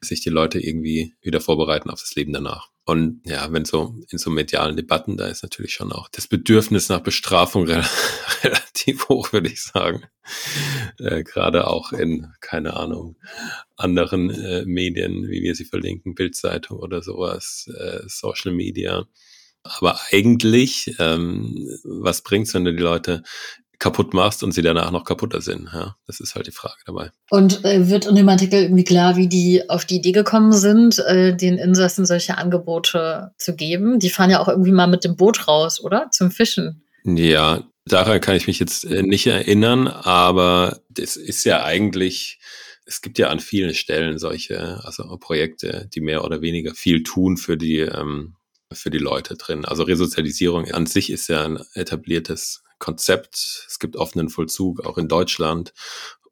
sich 0.00 0.20
die 0.20 0.30
Leute 0.30 0.60
irgendwie 0.60 1.14
wieder 1.22 1.40
vorbereiten 1.40 1.90
auf 1.90 2.00
das 2.00 2.14
Leben 2.14 2.32
danach. 2.32 2.68
Und 2.84 3.22
ja, 3.24 3.52
wenn 3.52 3.64
so 3.64 3.96
in 4.10 4.18
so 4.18 4.30
medialen 4.30 4.76
Debatten, 4.76 5.16
da 5.16 5.26
ist 5.26 5.42
natürlich 5.42 5.74
schon 5.74 5.92
auch 5.92 6.08
das 6.08 6.28
Bedürfnis 6.28 6.88
nach 6.88 7.00
Bestrafung 7.00 7.66
re 7.68 7.84
relativ 8.86 9.08
hoch, 9.08 9.32
würde 9.32 9.48
ich 9.48 9.62
sagen. 9.62 10.04
Äh, 10.98 11.22
Gerade 11.24 11.66
auch 11.66 11.92
in, 11.92 12.32
keine 12.40 12.74
Ahnung, 12.74 13.16
anderen 13.76 14.30
äh, 14.30 14.64
Medien, 14.64 15.28
wie 15.28 15.42
wir 15.42 15.54
sie 15.54 15.64
verlinken, 15.64 16.14
Bildzeitung 16.14 16.78
oder 16.78 17.02
sowas, 17.02 17.70
äh, 17.78 18.00
Social 18.06 18.52
Media. 18.52 19.04
Aber 19.62 19.98
eigentlich, 20.12 20.94
ähm, 20.98 21.68
was 21.84 22.22
bringt's, 22.22 22.54
wenn 22.54 22.64
du 22.64 22.72
die 22.72 22.82
Leute 22.82 23.22
kaputt 23.78 24.14
machst 24.14 24.42
und 24.42 24.52
sie 24.52 24.62
danach 24.62 24.90
noch 24.90 25.04
kaputter 25.04 25.42
sind. 25.42 25.68
Ja, 25.70 25.96
das 26.06 26.20
ist 26.20 26.34
halt 26.34 26.46
die 26.46 26.52
Frage 26.52 26.76
dabei. 26.86 27.10
Und 27.28 27.62
äh, 27.64 27.90
wird 27.90 28.06
in 28.06 28.14
dem 28.14 28.28
Artikel 28.28 28.62
irgendwie 28.62 28.84
klar, 28.84 29.16
wie 29.16 29.28
die 29.28 29.68
auf 29.68 29.84
die 29.84 29.96
Idee 29.96 30.12
gekommen 30.12 30.52
sind, 30.52 30.98
äh, 31.00 31.36
den 31.36 31.58
Insassen 31.58 32.06
solche 32.06 32.38
Angebote 32.38 33.32
zu 33.36 33.54
geben? 33.54 33.98
Die 33.98 34.08
fahren 34.08 34.30
ja 34.30 34.40
auch 34.40 34.48
irgendwie 34.48 34.72
mal 34.72 34.86
mit 34.86 35.04
dem 35.04 35.16
Boot 35.16 35.46
raus, 35.46 35.82
oder? 35.82 36.08
Zum 36.10 36.30
Fischen. 36.30 36.84
Ja, 37.04 37.64
daran 37.86 38.20
kann 38.20 38.36
ich 38.36 38.46
mich 38.46 38.58
jetzt 38.58 38.84
äh, 38.84 39.02
nicht 39.02 39.26
erinnern, 39.26 39.88
aber 39.88 40.80
das 40.88 41.16
ist 41.16 41.44
ja 41.44 41.64
eigentlich, 41.64 42.38
es 42.84 43.00
gibt 43.00 43.18
ja 43.18 43.28
an 43.28 43.40
vielen 43.40 43.74
Stellen 43.74 44.18
solche, 44.18 44.84
also 44.84 45.04
Projekte, 45.18 45.88
die 45.94 46.00
mehr 46.00 46.24
oder 46.24 46.42
weniger 46.42 46.74
viel 46.74 47.02
tun 47.02 47.36
für 47.36 47.56
die, 47.56 47.78
ähm, 47.78 48.34
für 48.72 48.90
die 48.90 48.98
Leute 48.98 49.36
drin. 49.36 49.64
Also 49.64 49.84
Resozialisierung 49.84 50.70
an 50.70 50.86
sich 50.86 51.10
ist 51.10 51.28
ja 51.28 51.44
ein 51.44 51.60
etabliertes 51.74 52.62
Konzept. 52.78 53.64
Es 53.68 53.78
gibt 53.78 53.96
offenen 53.96 54.28
Vollzug 54.28 54.84
auch 54.84 54.98
in 54.98 55.08
Deutschland 55.08 55.72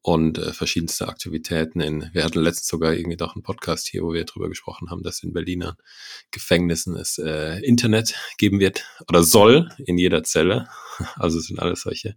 und 0.02 0.36
äh, 0.36 0.52
verschiedenste 0.52 1.08
Aktivitäten. 1.08 1.80
In, 1.80 2.10
wir 2.12 2.24
hatten 2.24 2.40
letztens 2.40 2.66
sogar 2.66 2.92
irgendwie 2.92 3.16
doch 3.16 3.34
einen 3.34 3.42
Podcast 3.42 3.86
hier, 3.86 4.02
wo 4.02 4.12
wir 4.12 4.24
drüber 4.24 4.50
gesprochen 4.50 4.90
haben, 4.90 5.02
dass 5.02 5.22
in 5.22 5.32
Berliner 5.32 5.78
Gefängnissen 6.30 6.94
es 6.96 7.16
äh, 7.16 7.60
Internet 7.60 8.14
geben 8.36 8.60
wird 8.60 8.84
oder 9.08 9.22
soll 9.22 9.70
in 9.78 9.96
jeder 9.96 10.22
Zelle. 10.22 10.68
Also 11.18 11.38
es 11.38 11.46
sind 11.46 11.60
alles 11.60 11.82
solche, 11.82 12.14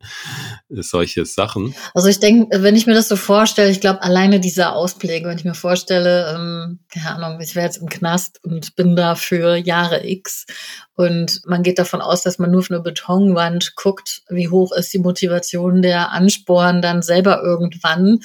solche 0.69 1.25
Sachen. 1.25 1.75
Also 1.93 2.07
ich 2.07 2.19
denke, 2.19 2.62
wenn 2.62 2.75
ich 2.75 2.88
mir 2.88 2.93
das 2.93 3.07
so 3.07 3.15
vorstelle, 3.15 3.69
ich 3.69 3.81
glaube 3.81 4.01
alleine 4.01 4.39
dieser 4.39 4.74
Ausblick, 4.74 5.25
wenn 5.25 5.38
ich 5.38 5.46
mir 5.46 5.53
vorstelle, 5.53 6.34
ähm, 6.36 6.79
keine 6.91 7.15
Ahnung, 7.15 7.41
ich 7.41 7.55
wäre 7.55 7.65
jetzt 7.65 7.77
im 7.77 7.89
Knast 7.89 8.43
und 8.43 8.75
bin 8.75 8.96
da 8.96 9.15
für 9.15 9.55
Jahre 9.55 10.07
X 10.07 10.46
und 10.96 11.41
man 11.46 11.63
geht 11.63 11.79
davon 11.79 12.01
aus, 12.01 12.24
dass 12.24 12.39
man 12.39 12.51
nur 12.51 12.62
auf 12.62 12.72
eine 12.72 12.81
Betonwand 12.81 13.75
guckt, 13.75 14.24
wie 14.29 14.50
hoch 14.50 14.72
ist 14.72 14.93
die 14.93 15.00
Motivation, 15.00 15.81
der 15.81 16.12
Ansporn, 16.12 16.81
dann 16.81 17.01
selber 17.01 17.41
irgendwann 17.43 18.19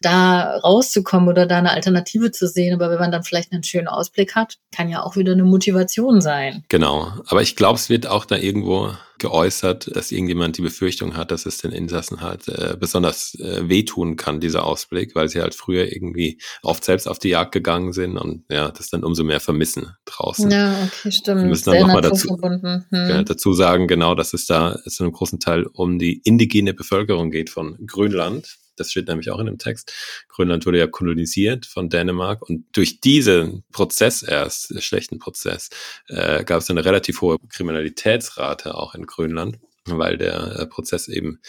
da 0.00 0.56
rauszukommen 0.58 1.28
oder 1.28 1.46
da 1.46 1.58
eine 1.58 1.70
Alternative 1.70 2.30
zu 2.30 2.46
sehen. 2.46 2.74
Aber 2.74 2.90
wenn 2.90 2.98
man 2.98 3.12
dann 3.12 3.24
vielleicht 3.24 3.52
einen 3.52 3.62
schönen 3.62 3.88
Ausblick 3.88 4.34
hat, 4.34 4.56
kann 4.74 4.88
ja 4.88 5.02
auch 5.02 5.16
wieder 5.16 5.32
eine 5.32 5.44
Motivation 5.44 6.20
sein. 6.20 6.64
Genau. 6.68 7.12
Aber 7.26 7.42
ich 7.42 7.56
glaube, 7.56 7.78
es 7.78 7.88
wird 7.88 8.06
auch 8.06 8.24
da 8.24 8.36
irgendwo 8.36 8.92
geäußert, 9.18 9.94
dass 9.96 10.12
irgendjemand 10.12 10.58
die 10.58 10.62
Befürchtung 10.62 11.16
hat, 11.16 11.30
dass 11.30 11.46
es 11.46 11.58
den 11.58 11.72
Insassen 11.72 12.20
halt 12.20 12.48
äh, 12.48 12.76
besonders 12.78 13.34
äh, 13.36 13.68
wehtun 13.68 14.16
kann, 14.16 14.40
dieser 14.40 14.64
Ausblick, 14.64 15.14
weil 15.14 15.28
sie 15.28 15.40
halt 15.40 15.54
früher 15.54 15.90
irgendwie 15.90 16.38
oft 16.62 16.84
selbst 16.84 17.08
auf 17.08 17.18
die 17.18 17.30
Jagd 17.30 17.52
gegangen 17.52 17.92
sind 17.92 18.18
und 18.18 18.44
ja, 18.50 18.70
das 18.70 18.90
dann 18.90 19.04
umso 19.04 19.24
mehr 19.24 19.40
vermissen 19.40 19.94
draußen. 20.04 20.50
Ja, 20.50 20.74
okay, 20.84 21.12
stimmt. 21.12 21.42
Wir 21.42 21.48
müssen 21.48 21.70
dann 21.70 21.80
nochmal 21.80 22.02
dazu, 22.02 22.38
hm. 22.40 22.84
ja, 22.92 23.22
dazu 23.22 23.52
sagen, 23.52 23.86
genau, 23.86 24.14
dass 24.14 24.34
es 24.34 24.46
da 24.46 24.78
zu 24.86 25.04
einem 25.04 25.12
großen 25.12 25.40
Teil 25.40 25.66
um 25.72 25.98
die 25.98 26.20
indigene 26.24 26.74
Bevölkerung 26.74 27.30
geht 27.30 27.50
von 27.50 27.76
Grönland 27.86 28.58
Das 28.76 28.90
steht 28.90 29.08
nämlich 29.08 29.30
auch 29.30 29.38
in 29.38 29.46
dem 29.46 29.58
Text. 29.58 29.92
Grönland 30.28 30.66
wurde 30.66 30.78
ja 30.78 30.86
kolonisiert 30.86 31.66
von 31.66 31.88
Dänemark 31.88 32.42
und 32.42 32.64
durch 32.72 33.00
diesen 33.00 33.64
Prozess 33.72 34.22
erst, 34.22 34.82
schlechten 34.82 35.18
Prozess, 35.18 35.70
äh, 36.08 36.44
gab 36.44 36.60
es 36.60 36.70
eine 36.70 36.84
relativ 36.84 37.20
hohe 37.20 37.38
Kriminalitätsrate 37.48 38.74
auch 38.74 38.94
in 38.94 39.06
Grönland 39.06 39.58
weil 39.88 40.16
der 40.18 40.58
äh, 40.58 40.66
Prozess 40.66 41.08
eben 41.08 41.40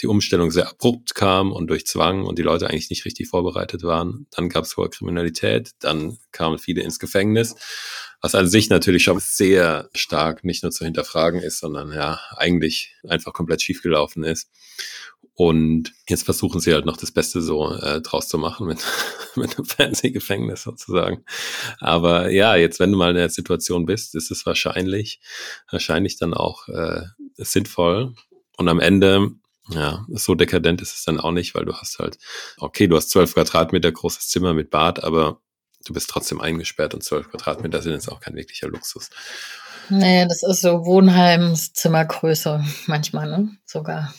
die 0.00 0.06
Umstellung 0.06 0.50
sehr 0.50 0.68
abrupt 0.68 1.14
kam 1.14 1.52
und 1.52 1.68
durch 1.68 1.86
Zwang 1.86 2.24
und 2.24 2.38
die 2.38 2.42
Leute 2.42 2.68
eigentlich 2.68 2.90
nicht 2.90 3.04
richtig 3.04 3.28
vorbereitet 3.28 3.82
waren. 3.82 4.26
Dann 4.30 4.48
gab 4.48 4.64
es 4.64 4.76
hohe 4.76 4.88
Kriminalität, 4.88 5.72
dann 5.80 6.18
kamen 6.32 6.58
viele 6.58 6.82
ins 6.82 6.98
Gefängnis, 6.98 7.54
was 8.20 8.34
an 8.34 8.48
sich 8.48 8.70
natürlich 8.70 9.02
schon 9.04 9.20
sehr 9.20 9.88
stark 9.94 10.44
nicht 10.44 10.62
nur 10.62 10.72
zu 10.72 10.84
hinterfragen 10.84 11.40
ist, 11.40 11.58
sondern 11.58 11.92
ja 11.92 12.20
eigentlich 12.36 12.94
einfach 13.06 13.32
komplett 13.32 13.62
schiefgelaufen 13.62 14.24
ist. 14.24 14.50
Und 15.34 15.92
jetzt 16.08 16.24
versuchen 16.24 16.60
sie 16.60 16.74
halt 16.74 16.84
noch 16.84 16.98
das 16.98 17.10
Beste 17.10 17.40
so 17.40 17.72
äh, 17.74 18.02
draus 18.02 18.28
zu 18.28 18.36
machen 18.36 18.66
mit, 18.66 18.84
mit 19.34 19.56
einem 19.56 19.64
Fernsehgefängnis 19.64 20.62
sozusagen. 20.62 21.24
Aber 21.78 22.30
ja, 22.30 22.54
jetzt, 22.56 22.80
wenn 22.80 22.92
du 22.92 22.98
mal 22.98 23.10
in 23.10 23.16
der 23.16 23.30
Situation 23.30 23.86
bist, 23.86 24.14
ist 24.14 24.30
es 24.30 24.44
wahrscheinlich, 24.44 25.20
wahrscheinlich 25.70 26.18
dann 26.18 26.34
auch 26.34 26.68
äh, 26.68 27.02
sinnvoll. 27.36 28.14
Und 28.58 28.68
am 28.68 28.78
Ende, 28.78 29.30
ja, 29.70 30.04
so 30.08 30.34
dekadent 30.34 30.82
ist 30.82 30.94
es 30.94 31.04
dann 31.04 31.18
auch 31.18 31.32
nicht, 31.32 31.54
weil 31.54 31.64
du 31.64 31.74
hast 31.74 31.98
halt, 31.98 32.18
okay, 32.58 32.86
du 32.86 32.96
hast 32.96 33.10
zwölf 33.10 33.34
Quadratmeter 33.34 33.90
großes 33.90 34.28
Zimmer 34.28 34.52
mit 34.52 34.70
Bad, 34.70 35.02
aber 35.02 35.40
du 35.86 35.94
bist 35.94 36.10
trotzdem 36.10 36.40
eingesperrt 36.42 36.94
und 36.94 37.02
zwölf 37.02 37.30
Quadratmeter 37.30 37.80
sind 37.80 37.92
jetzt 37.92 38.10
auch 38.10 38.20
kein 38.20 38.36
wirklicher 38.36 38.68
Luxus. 38.68 39.08
Nee, 39.88 40.26
das 40.26 40.42
ist 40.42 40.60
so 40.60 40.84
Wohnheimszimmergröße 40.84 42.64
manchmal, 42.86 43.28
ne? 43.28 43.56
Sogar. 43.64 44.14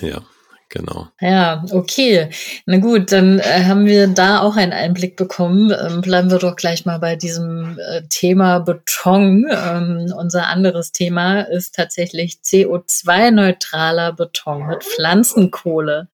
ja, 0.00 0.22
Genau. 0.70 1.08
Ja, 1.20 1.64
okay. 1.72 2.28
Na 2.66 2.76
gut, 2.76 3.10
dann 3.12 3.38
äh, 3.38 3.64
haben 3.64 3.86
wir 3.86 4.06
da 4.06 4.40
auch 4.40 4.56
einen 4.56 4.72
Einblick 4.72 5.16
bekommen. 5.16 5.72
Ähm, 5.72 6.02
bleiben 6.02 6.30
wir 6.30 6.38
doch 6.38 6.56
gleich 6.56 6.84
mal 6.84 6.98
bei 6.98 7.16
diesem 7.16 7.78
äh, 7.78 8.02
Thema 8.10 8.58
Beton. 8.58 9.46
Ähm, 9.50 10.12
unser 10.16 10.48
anderes 10.48 10.92
Thema 10.92 11.40
ist 11.40 11.74
tatsächlich 11.74 12.40
CO2-neutraler 12.44 14.12
Beton 14.12 14.66
mit 14.66 14.84
Pflanzenkohle 14.84 16.08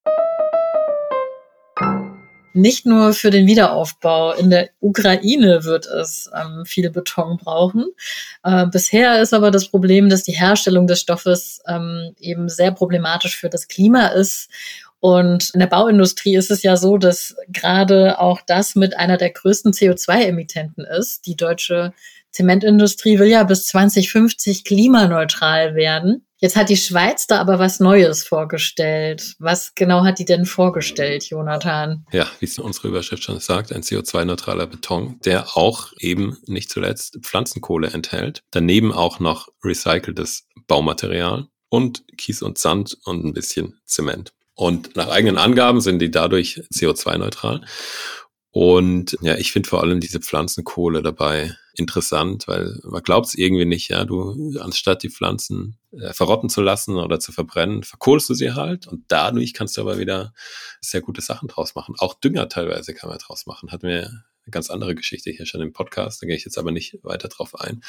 nicht 2.54 2.86
nur 2.86 3.12
für 3.12 3.30
den 3.30 3.46
Wiederaufbau 3.46 4.32
in 4.32 4.48
der 4.48 4.70
Ukraine 4.80 5.64
wird 5.64 5.86
es 5.86 6.30
ähm, 6.34 6.64
viel 6.64 6.88
Beton 6.90 7.36
brauchen. 7.36 7.86
Äh, 8.44 8.66
bisher 8.66 9.20
ist 9.20 9.34
aber 9.34 9.50
das 9.50 9.68
Problem, 9.68 10.08
dass 10.08 10.22
die 10.22 10.32
Herstellung 10.32 10.86
des 10.86 11.00
Stoffes 11.00 11.60
ähm, 11.66 12.14
eben 12.20 12.48
sehr 12.48 12.70
problematisch 12.70 13.36
für 13.36 13.50
das 13.50 13.66
Klima 13.66 14.06
ist. 14.06 14.48
Und 15.00 15.50
in 15.52 15.60
der 15.60 15.66
Bauindustrie 15.66 16.36
ist 16.36 16.50
es 16.50 16.62
ja 16.62 16.76
so, 16.76 16.96
dass 16.96 17.36
gerade 17.48 18.18
auch 18.20 18.40
das 18.46 18.74
mit 18.74 18.96
einer 18.96 19.18
der 19.18 19.30
größten 19.30 19.72
CO2-Emittenten 19.72 20.84
ist. 20.84 21.26
Die 21.26 21.36
deutsche 21.36 21.92
Zementindustrie 22.34 23.20
will 23.20 23.28
ja 23.28 23.44
bis 23.44 23.66
2050 23.68 24.64
klimaneutral 24.64 25.76
werden. 25.76 26.26
Jetzt 26.38 26.56
hat 26.56 26.68
die 26.68 26.76
Schweiz 26.76 27.28
da 27.28 27.40
aber 27.40 27.60
was 27.60 27.78
Neues 27.78 28.24
vorgestellt. 28.24 29.36
Was 29.38 29.74
genau 29.76 30.04
hat 30.04 30.18
die 30.18 30.24
denn 30.24 30.44
vorgestellt, 30.44 31.24
Jonathan? 31.30 32.04
Ja, 32.12 32.28
wie 32.40 32.46
es 32.46 32.58
unsere 32.58 32.88
Überschrift 32.88 33.22
schon 33.22 33.38
sagt, 33.38 33.72
ein 33.72 33.82
CO2-neutraler 33.82 34.66
Beton, 34.66 35.20
der 35.24 35.56
auch 35.56 35.92
eben 36.00 36.36
nicht 36.46 36.70
zuletzt 36.70 37.18
Pflanzenkohle 37.22 37.90
enthält. 37.90 38.42
Daneben 38.50 38.92
auch 38.92 39.20
noch 39.20 39.48
recyceltes 39.62 40.48
Baumaterial 40.66 41.46
und 41.68 42.04
Kies 42.18 42.42
und 42.42 42.58
Sand 42.58 42.98
und 43.04 43.24
ein 43.24 43.32
bisschen 43.32 43.78
Zement. 43.86 44.32
Und 44.54 44.96
nach 44.96 45.08
eigenen 45.08 45.38
Angaben 45.38 45.80
sind 45.80 46.00
die 46.00 46.10
dadurch 46.10 46.62
CO2-neutral. 46.74 47.62
Und 48.50 49.16
ja, 49.20 49.36
ich 49.36 49.52
finde 49.52 49.68
vor 49.68 49.82
allem 49.82 50.00
diese 50.00 50.20
Pflanzenkohle 50.20 51.00
dabei 51.02 51.54
interessant, 51.74 52.46
weil 52.48 52.78
man 52.84 53.02
glaubt 53.02 53.26
es 53.26 53.34
irgendwie 53.34 53.64
nicht, 53.64 53.88
ja, 53.88 54.04
du, 54.04 54.56
anstatt 54.60 55.02
die 55.02 55.10
Pflanzen 55.10 55.76
äh, 55.92 56.12
verrotten 56.12 56.48
zu 56.48 56.62
lassen 56.62 56.96
oder 56.96 57.20
zu 57.20 57.32
verbrennen, 57.32 57.82
verkohlst 57.82 58.28
du 58.28 58.34
sie 58.34 58.52
halt 58.52 58.86
und 58.86 59.04
dadurch 59.08 59.54
kannst 59.54 59.76
du 59.76 59.80
aber 59.80 59.98
wieder 59.98 60.32
sehr 60.80 61.00
gute 61.00 61.20
Sachen 61.20 61.48
draus 61.48 61.74
machen. 61.74 61.94
Auch 61.98 62.14
Dünger 62.14 62.48
teilweise 62.48 62.94
kann 62.94 63.10
man 63.10 63.18
draus 63.18 63.46
machen. 63.46 63.72
Hat 63.72 63.82
mir 63.82 64.06
eine 64.08 64.50
ganz 64.50 64.70
andere 64.70 64.94
Geschichte 64.94 65.30
hier 65.30 65.46
schon 65.46 65.60
im 65.60 65.72
Podcast, 65.72 66.22
da 66.22 66.26
gehe 66.26 66.36
ich 66.36 66.44
jetzt 66.44 66.58
aber 66.58 66.70
nicht 66.70 66.98
weiter 67.02 67.28
drauf 67.28 67.58
ein. 67.58 67.82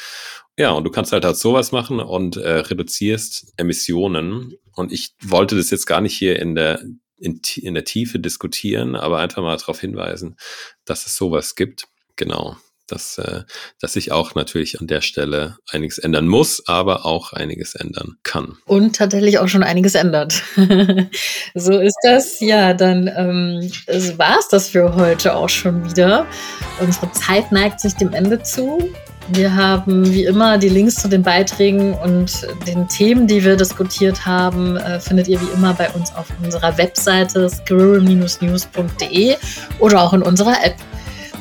Ja, 0.58 0.72
und 0.72 0.84
du 0.84 0.92
kannst 0.92 1.12
halt 1.12 1.26
halt 1.26 1.38
sowas 1.38 1.72
machen 1.72 2.00
und 2.00 2.38
äh, 2.38 2.60
reduzierst 2.60 3.54
Emissionen. 3.58 4.56
Und 4.74 4.92
ich 4.92 5.14
wollte 5.24 5.56
das 5.56 5.70
jetzt 5.70 5.86
gar 5.86 6.02
nicht 6.02 6.18
hier 6.18 6.40
in 6.40 6.56
der 6.56 6.84
in, 7.18 7.40
in 7.56 7.74
der 7.74 7.86
Tiefe 7.86 8.20
diskutieren, 8.20 8.96
aber 8.96 9.20
einfach 9.20 9.42
mal 9.42 9.56
darauf 9.56 9.80
hinweisen, 9.80 10.36
dass 10.84 11.06
es 11.06 11.16
sowas 11.16 11.56
gibt. 11.56 11.88
Genau. 12.18 12.58
Dass, 12.88 13.18
äh, 13.18 13.42
dass 13.80 13.94
sich 13.94 14.12
auch 14.12 14.36
natürlich 14.36 14.80
an 14.80 14.88
der 14.88 15.02
Stelle 15.02 15.58
einiges 15.70 15.98
ändern 15.98 16.28
muss, 16.28 16.68
aber 16.68 17.06
auch 17.06 17.34
einiges 17.34 17.74
ändern 17.76 18.18
kann. 18.24 18.58
Und 18.66 18.96
tatsächlich 18.96 19.40
auch 19.40 19.48
schon 19.48 19.64
einiges 19.64 19.96
ändert. 19.96 20.44
so 21.56 21.80
ist 21.80 21.98
das. 22.04 22.40
Ja, 22.42 22.74
dann 22.74 23.08
ähm, 23.08 23.72
war 24.18 24.38
es 24.40 24.48
das 24.50 24.70
für 24.70 24.96
heute 24.96 25.36
auch 25.36 25.50
schon 25.50 25.90
wieder. 25.90 26.28
Unsere 26.80 27.12
Zeit 27.12 27.52
neigt 27.52 27.80
sich 27.80 27.96
dem 27.96 28.14
Ende 28.14 28.42
zu. 28.44 28.80
Wir 29.30 29.56
haben 29.56 30.06
wie 30.14 30.26
immer 30.26 30.60
die 30.60 30.70
Links 30.70 30.96
zu 30.96 31.08
den 31.08 31.24
Beiträgen 31.24 31.96
und 31.96 32.48
den 32.68 32.88
Themen, 32.88 33.26
die 33.26 33.44
wir 33.44 33.56
diskutiert 33.56 34.24
haben, 34.24 34.78
äh, 34.78 35.00
findet 35.00 35.28
ihr 35.28 35.42
wie 35.42 35.52
immer 35.56 35.74
bei 35.74 35.90
uns 35.92 36.14
auf 36.14 36.28
unserer 36.44 36.78
Webseite 36.78 37.50
squirrel-news.de 37.50 39.36
oder 39.80 40.04
auch 40.04 40.14
in 40.14 40.22
unserer 40.22 40.64
App. 40.64 40.76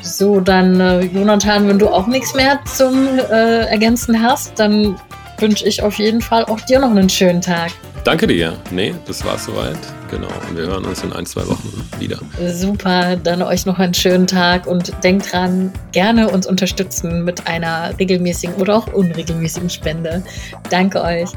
So, 0.04 0.38
dann, 0.38 0.78
äh, 0.80 1.00
Jonathan, 1.00 1.66
wenn 1.66 1.78
du 1.78 1.88
auch 1.88 2.06
nichts 2.06 2.34
mehr 2.34 2.60
zum 2.66 3.18
äh, 3.18 3.64
Ergänzen 3.66 4.22
hast, 4.22 4.58
dann 4.58 4.96
wünsche 5.38 5.66
ich 5.66 5.82
auf 5.82 5.98
jeden 5.98 6.20
Fall 6.20 6.44
auch 6.44 6.60
dir 6.60 6.78
noch 6.78 6.90
einen 6.90 7.08
schönen 7.08 7.40
Tag. 7.40 7.72
Danke 8.04 8.26
dir. 8.26 8.52
Nee, 8.70 8.94
das 9.06 9.24
war's 9.24 9.46
soweit. 9.46 9.78
Genau. 10.10 10.28
Und 10.48 10.58
wir 10.58 10.66
hören 10.66 10.84
uns 10.84 11.02
in 11.02 11.12
ein, 11.12 11.24
zwei 11.24 11.46
Wochen 11.48 11.88
wieder. 11.98 12.18
Super. 12.52 13.16
Dann 13.16 13.42
euch 13.42 13.64
noch 13.64 13.78
einen 13.78 13.94
schönen 13.94 14.26
Tag 14.26 14.66
und 14.66 14.92
denkt 15.02 15.32
dran, 15.32 15.72
gerne 15.92 16.28
uns 16.28 16.46
unterstützen 16.46 17.24
mit 17.24 17.46
einer 17.46 17.98
regelmäßigen 17.98 18.56
oder 18.56 18.76
auch 18.76 18.92
unregelmäßigen 18.92 19.70
Spende. 19.70 20.22
Danke 20.68 21.02
euch. 21.02 21.30